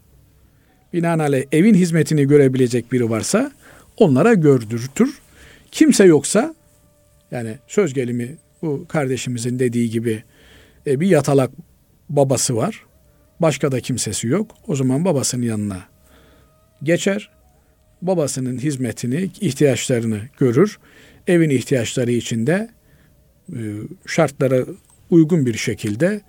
[0.93, 3.51] Binaenaleyh evin hizmetini görebilecek biri varsa
[3.97, 5.19] onlara gördürtür.
[5.71, 6.55] Kimse yoksa
[7.31, 10.23] yani söz gelimi bu kardeşimizin dediği gibi
[10.87, 11.51] e, bir yatalak
[12.09, 12.85] babası var.
[13.39, 14.51] Başka da kimsesi yok.
[14.67, 15.83] O zaman babasının yanına
[16.83, 17.29] geçer.
[18.01, 20.79] Babasının hizmetini, ihtiyaçlarını görür.
[21.27, 22.69] Evin ihtiyaçları içinde
[23.53, 23.59] e,
[24.05, 24.65] şartlara
[25.09, 26.21] uygun bir şekilde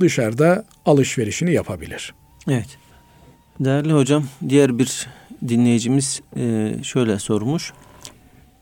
[0.00, 2.14] dışarıda alışverişini yapabilir.
[2.48, 2.78] Evet.
[3.60, 5.06] Değerli hocam, diğer bir
[5.48, 7.72] dinleyicimiz e, şöyle sormuş.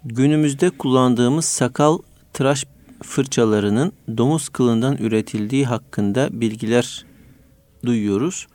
[0.05, 1.99] Günümüzde kullandığımız sakal
[2.33, 2.65] tıraş
[3.03, 7.05] fırçalarının domuz kılından üretildiği hakkında bilgiler
[7.85, 8.47] duyuyoruz.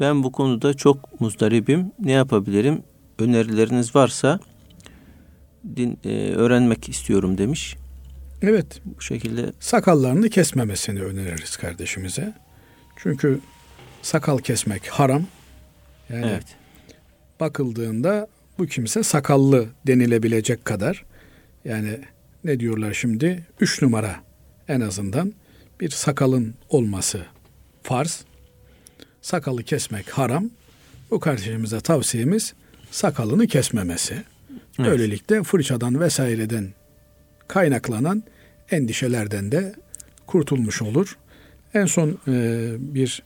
[0.00, 1.92] Ben bu konuda çok muzdaribim.
[1.98, 2.82] Ne yapabilirim?
[3.18, 4.40] Önerileriniz varsa
[5.76, 7.76] din, e, öğrenmek istiyorum demiş.
[8.42, 8.80] Evet.
[8.84, 12.34] Bu şekilde sakallarını kesmemesini öneririz kardeşimize.
[12.96, 13.40] Çünkü
[14.02, 15.26] sakal kesmek haram.
[16.08, 16.44] Yani evet.
[17.40, 21.04] bakıldığında bu kimse sakallı denilebilecek kadar
[21.64, 21.98] yani
[22.44, 23.46] ne diyorlar şimdi?
[23.60, 24.16] Üç numara
[24.68, 25.32] en azından
[25.80, 27.26] bir sakalın olması
[27.82, 28.24] farz.
[29.22, 30.50] Sakalı kesmek haram.
[31.10, 32.54] Bu kardeşimize tavsiyemiz
[32.94, 34.14] sakalını kesmemesi.
[34.78, 34.90] Evet.
[34.90, 36.68] Böylelikle fırçadan vesaireden
[37.48, 38.22] kaynaklanan
[38.70, 39.74] endişelerden de
[40.26, 41.18] kurtulmuş olur.
[41.74, 43.22] En son e, bir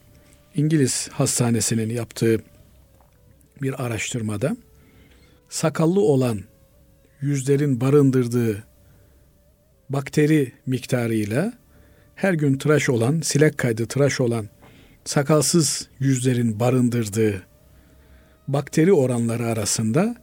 [0.55, 2.41] İngiliz hastanesinin yaptığı
[3.63, 4.57] bir araştırmada
[5.49, 6.41] sakallı olan
[7.21, 8.65] yüzlerin barındırdığı
[9.91, 11.53] bakteri miktarıyla
[12.15, 14.49] her gün tıraş olan, silek kaydı tıraş olan
[15.05, 17.48] sakalsız yüzlerin barındırdığı
[18.49, 20.15] bakteri oranları arasında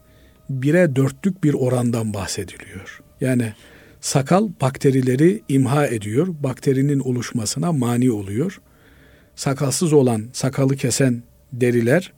[0.49, 3.01] bire dörtlük bir orandan bahsediliyor.
[3.21, 3.53] Yani
[4.01, 8.61] sakal bakterileri imha ediyor, bakterinin oluşmasına mani oluyor.
[9.35, 11.23] Sakalsız olan, sakalı kesen
[11.53, 12.13] deriler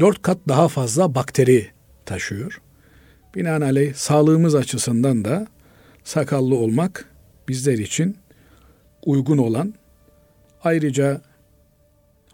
[0.00, 1.66] dört kat daha fazla bakteri
[2.06, 2.60] taşıyor.
[3.34, 5.46] Binaenaleyh sağlığımız açısından da
[6.04, 7.08] sakallı olmak
[7.48, 8.16] bizler için
[9.06, 9.74] uygun olan
[10.64, 11.20] ayrıca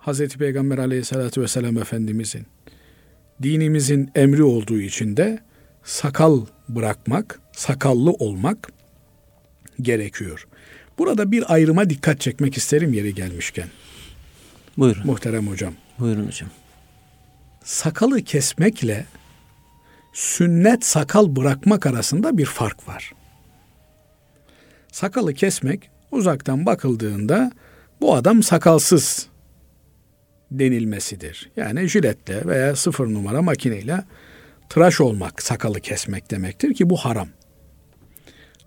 [0.06, 0.28] Hz.
[0.28, 2.46] Peygamber aleyhissalatü vesselam Efendimizin
[3.42, 5.38] dinimizin emri olduğu için de
[5.84, 8.72] sakal bırakmak, sakallı olmak
[9.82, 10.46] gerekiyor.
[10.98, 13.68] Burada bir ayrıma dikkat çekmek isterim yeri gelmişken.
[14.78, 15.06] Buyurun.
[15.06, 15.74] Muhterem hocam.
[15.98, 16.48] Buyurun hocam.
[17.64, 19.06] Sakalı kesmekle
[20.12, 23.12] sünnet sakal bırakmak arasında bir fark var.
[24.92, 27.52] Sakalı kesmek uzaktan bakıldığında
[28.00, 29.29] bu adam sakalsız
[30.50, 31.50] denilmesidir.
[31.56, 34.04] Yani jiletle veya sıfır numara makineyle
[34.68, 37.28] tıraş olmak, sakalı kesmek demektir ki bu haram.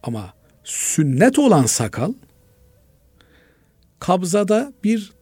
[0.03, 2.13] Ama sünnet olan sakal
[3.99, 5.13] kabzada bir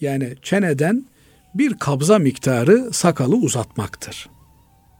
[0.00, 1.06] yani çeneden
[1.54, 4.28] bir kabza miktarı sakalı uzatmaktır.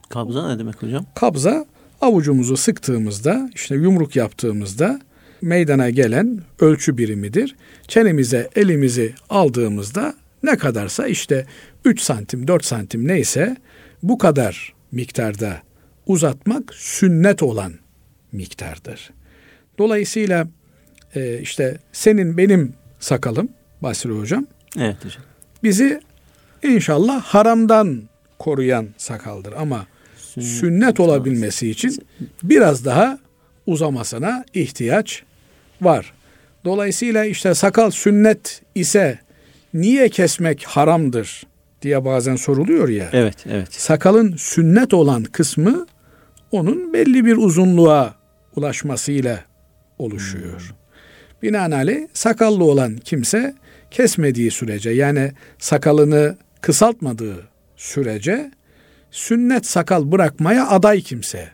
[0.09, 1.05] Kabza ne demek hocam?
[1.15, 1.65] Kabza
[2.01, 4.99] avucumuzu sıktığımızda işte yumruk yaptığımızda
[5.41, 7.55] meydana gelen ölçü birimidir.
[7.87, 11.45] Çenemize elimizi aldığımızda ne kadarsa işte
[11.85, 13.57] 3 santim 4 santim neyse
[14.03, 15.61] bu kadar miktarda
[16.05, 17.73] uzatmak sünnet olan
[18.31, 19.09] miktardır.
[19.77, 20.47] Dolayısıyla
[21.41, 23.49] işte senin benim sakalım
[23.81, 24.47] Basri Hocam.
[24.77, 25.23] Evet hocam.
[25.63, 26.01] Bizi
[26.63, 28.01] İnşallah haramdan
[28.39, 29.87] koruyan sakaldır ama
[30.17, 32.07] sünnet, sünnet olabilmesi için
[32.43, 33.19] biraz daha
[33.65, 35.23] uzamasına ihtiyaç
[35.81, 36.13] var.
[36.65, 39.19] Dolayısıyla işte sakal sünnet ise
[39.73, 41.43] niye kesmek haramdır
[41.81, 43.09] diye bazen soruluyor ya.
[43.11, 43.73] Evet, evet.
[43.73, 45.87] Sakalın sünnet olan kısmı
[46.51, 48.15] onun belli bir uzunluğa
[48.55, 49.43] ulaşmasıyla
[49.99, 50.61] oluşuyor.
[50.61, 50.75] Hmm.
[51.43, 53.55] Binaenaleyh sakallı olan kimse
[53.91, 57.47] kesmediği sürece yani sakalını kısaltmadığı
[57.77, 58.51] sürece
[59.11, 61.49] sünnet sakal bırakmaya aday kimse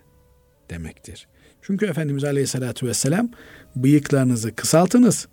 [0.69, 1.27] demektir.
[1.61, 3.29] Çünkü Efendimiz Aleyhisselatü Vesselam
[3.75, 5.27] bıyıklarınızı kısaltınız,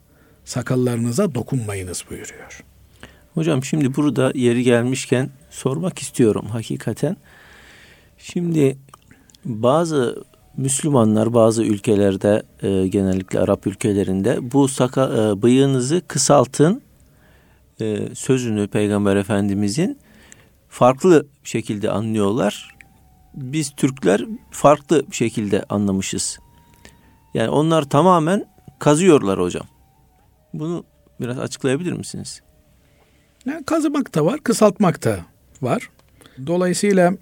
[0.45, 2.72] sakallarınıza dokunmayınız buyuruyor.
[3.35, 7.17] Hocam şimdi burada yeri gelmişken sormak istiyorum hakikaten.
[8.19, 8.79] Şimdi
[9.45, 10.25] bazı
[10.57, 16.83] Müslümanlar bazı ülkelerde e, genellikle Arap ülkelerinde bu saka, e, bıyığınızı kısaltın
[17.81, 19.99] e, sözünü Peygamber Efendimizin
[20.69, 22.77] farklı şekilde anlıyorlar.
[23.35, 26.39] Biz Türkler farklı şekilde anlamışız.
[27.35, 28.45] Yani onlar tamamen
[28.79, 29.67] kazıyorlar hocam.
[30.55, 30.85] Bunu
[31.21, 32.43] biraz açıklayabilir misiniz?
[33.47, 35.21] Yani kazımak da var, kısaltmak da
[35.63, 35.91] var.
[36.47, 37.15] Dolayısıyla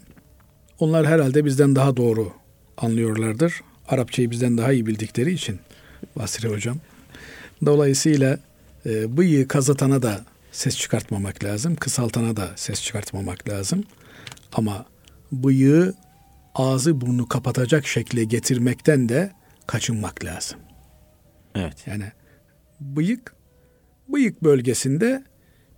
[0.78, 2.32] onlar herhalde bizden daha doğru
[2.76, 3.60] anlıyorlardır.
[3.88, 5.60] Arapçayı bizden daha iyi bildikleri için
[6.16, 6.76] Basri Hocam.
[7.66, 8.38] Dolayısıyla
[8.86, 11.76] e, bıyığı kazıtana da ses çıkartmamak lazım.
[11.76, 13.84] Kısaltana da ses çıkartmamak lazım.
[14.52, 14.86] Ama
[15.32, 15.94] bıyığı
[16.54, 19.32] ağzı burnu kapatacak şekle getirmekten de
[19.66, 20.58] kaçınmak lazım.
[21.54, 21.86] Evet.
[21.86, 22.04] Yani
[22.80, 23.34] bıyık
[24.08, 25.24] bıyık bölgesinde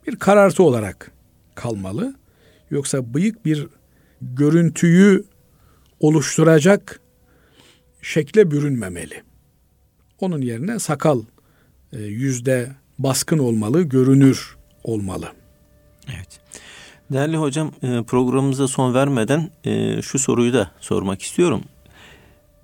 [0.06, 1.12] bir karartı olarak
[1.54, 2.14] kalmalı.
[2.70, 3.66] Yoksa bıyık bir
[4.22, 5.24] görüntüyü
[6.00, 7.00] oluşturacak
[8.02, 9.22] şekle bürünmemeli.
[10.20, 11.22] Onun yerine sakal
[11.92, 15.32] e, yüzde baskın olmalı, görünür olmalı.
[16.08, 16.40] Evet.
[17.12, 21.62] Değerli hocam e, programımıza son vermeden e, şu soruyu da sormak istiyorum.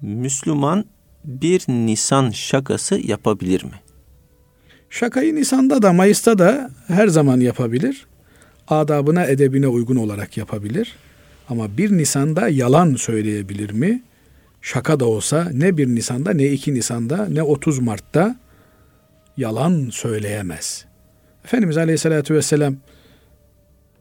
[0.02, 0.84] Müslüman
[1.24, 3.80] bir Nisan şakası yapabilir mi?
[4.90, 8.06] Şakayı Nisan'da da Mayıs'ta da her zaman yapabilir.
[8.68, 10.96] Adabına, edebine uygun olarak yapabilir.
[11.48, 14.02] Ama bir Nisan'da yalan söyleyebilir mi?
[14.62, 18.36] Şaka da olsa ne bir Nisan'da ne iki Nisan'da ne 30 Mart'ta
[19.36, 20.84] yalan söyleyemez.
[21.44, 22.76] Efendimiz Aleyhisselatü Vesselam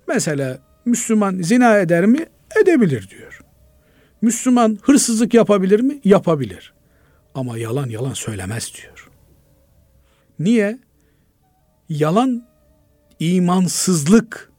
[0.08, 2.26] mesela Müslüman zina eder mi?
[2.62, 3.40] Edebilir diyor.
[4.22, 6.00] Müslüman hırsızlık yapabilir mi?
[6.04, 6.74] Yapabilir.
[7.36, 8.97] Ama yalan yalan söylemez diyor.
[10.40, 10.80] Niye?
[11.90, 12.48] Yalan
[13.20, 14.52] imansızlık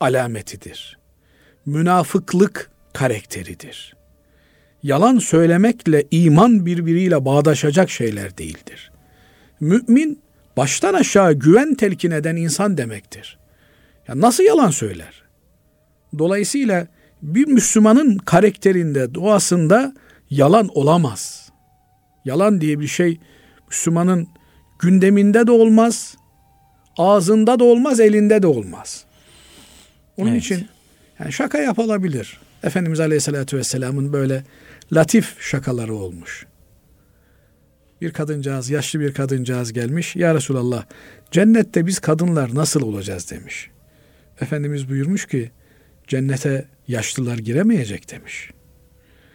[0.00, 0.98] alametidir.
[1.66, 3.96] Münafıklık karakteridir.
[4.82, 8.92] Yalan söylemekle iman birbiriyle bağdaşacak şeyler değildir.
[9.60, 10.22] Mümin
[10.56, 13.38] baştan aşağı güven telkin eden insan demektir.
[14.08, 15.22] Ya nasıl yalan söyler?
[16.18, 16.86] Dolayısıyla
[17.22, 19.94] bir Müslümanın karakterinde, doğasında
[20.30, 21.50] yalan olamaz.
[22.24, 23.20] Yalan diye bir şey
[23.68, 24.28] Müslümanın
[24.78, 26.16] gündeminde de olmaz,
[26.96, 29.04] ağzında da olmaz, elinde de olmaz.
[30.16, 30.42] Onun evet.
[30.42, 30.68] için
[31.18, 32.40] yani şaka yapılabilir.
[32.62, 34.44] Efendimiz Aleyhisselatü Vesselam'ın böyle
[34.92, 36.46] latif şakaları olmuş.
[38.00, 40.16] Bir kadıncağız, yaşlı bir kadıncağız gelmiş.
[40.16, 40.84] Ya Resulallah,
[41.30, 43.70] cennette biz kadınlar nasıl olacağız demiş.
[44.40, 45.50] Efendimiz buyurmuş ki,
[46.08, 48.50] cennete yaşlılar giremeyecek demiş.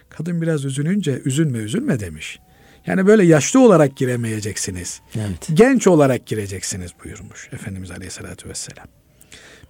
[0.10, 2.40] Kadın biraz üzününce, üzülme üzülme demiş.
[2.88, 5.02] Yani böyle yaşlı olarak giremeyeceksiniz.
[5.16, 5.50] Evet.
[5.54, 8.88] Genç olarak gireceksiniz buyurmuş Efendimiz Aleyhisselatü Vesselam.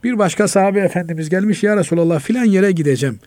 [0.04, 3.20] Bir başka sahabe efendimiz gelmiş ya Resulallah filan yere gideceğim.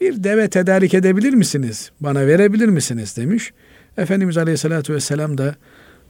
[0.00, 1.90] Bir deve tedarik edebilir misiniz?
[2.00, 3.52] Bana verebilir misiniz demiş.
[3.96, 5.54] Efendimiz Aleyhisselatü Vesselam da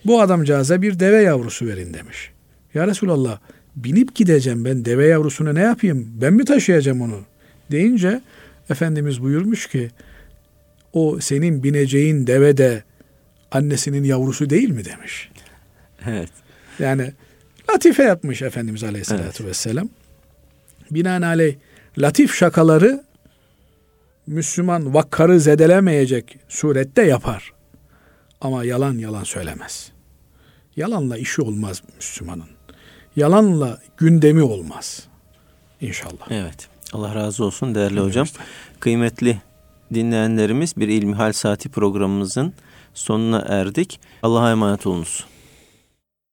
[0.04, 2.30] bu adamcağıza bir deve yavrusu verin demiş.
[2.74, 3.38] Ya Resulallah
[3.76, 6.08] binip gideceğim ben deve yavrusunu ne yapayım?
[6.20, 7.20] Ben mi taşıyacağım onu?
[7.70, 8.20] Deyince
[8.70, 9.90] Efendimiz buyurmuş ki
[10.92, 12.82] o senin bineceğin deve de
[13.50, 15.30] annesinin yavrusu değil mi demiş.
[16.06, 16.30] Evet.
[16.78, 17.12] Yani
[17.70, 19.44] latife yapmış Efendimiz Aleyhisselatü evet.
[19.44, 19.88] Vesselam.
[20.90, 21.56] Binaenaleyh
[21.98, 23.04] latif şakaları
[24.26, 27.52] Müslüman vakkarı zedelemeyecek surette yapar.
[28.40, 29.92] Ama yalan yalan söylemez.
[30.76, 32.48] Yalanla işi olmaz Müslümanın.
[33.16, 35.06] Yalanla gündemi olmaz.
[35.80, 36.30] İnşallah.
[36.30, 36.68] Evet.
[36.92, 38.04] Allah razı olsun değerli evet.
[38.08, 38.26] hocam.
[38.80, 39.42] Kıymetli
[39.94, 42.52] dinleyenlerimiz bir İlmihal Saati programımızın
[42.94, 44.00] sonuna erdik.
[44.22, 45.31] Allah'a emanet olunuz.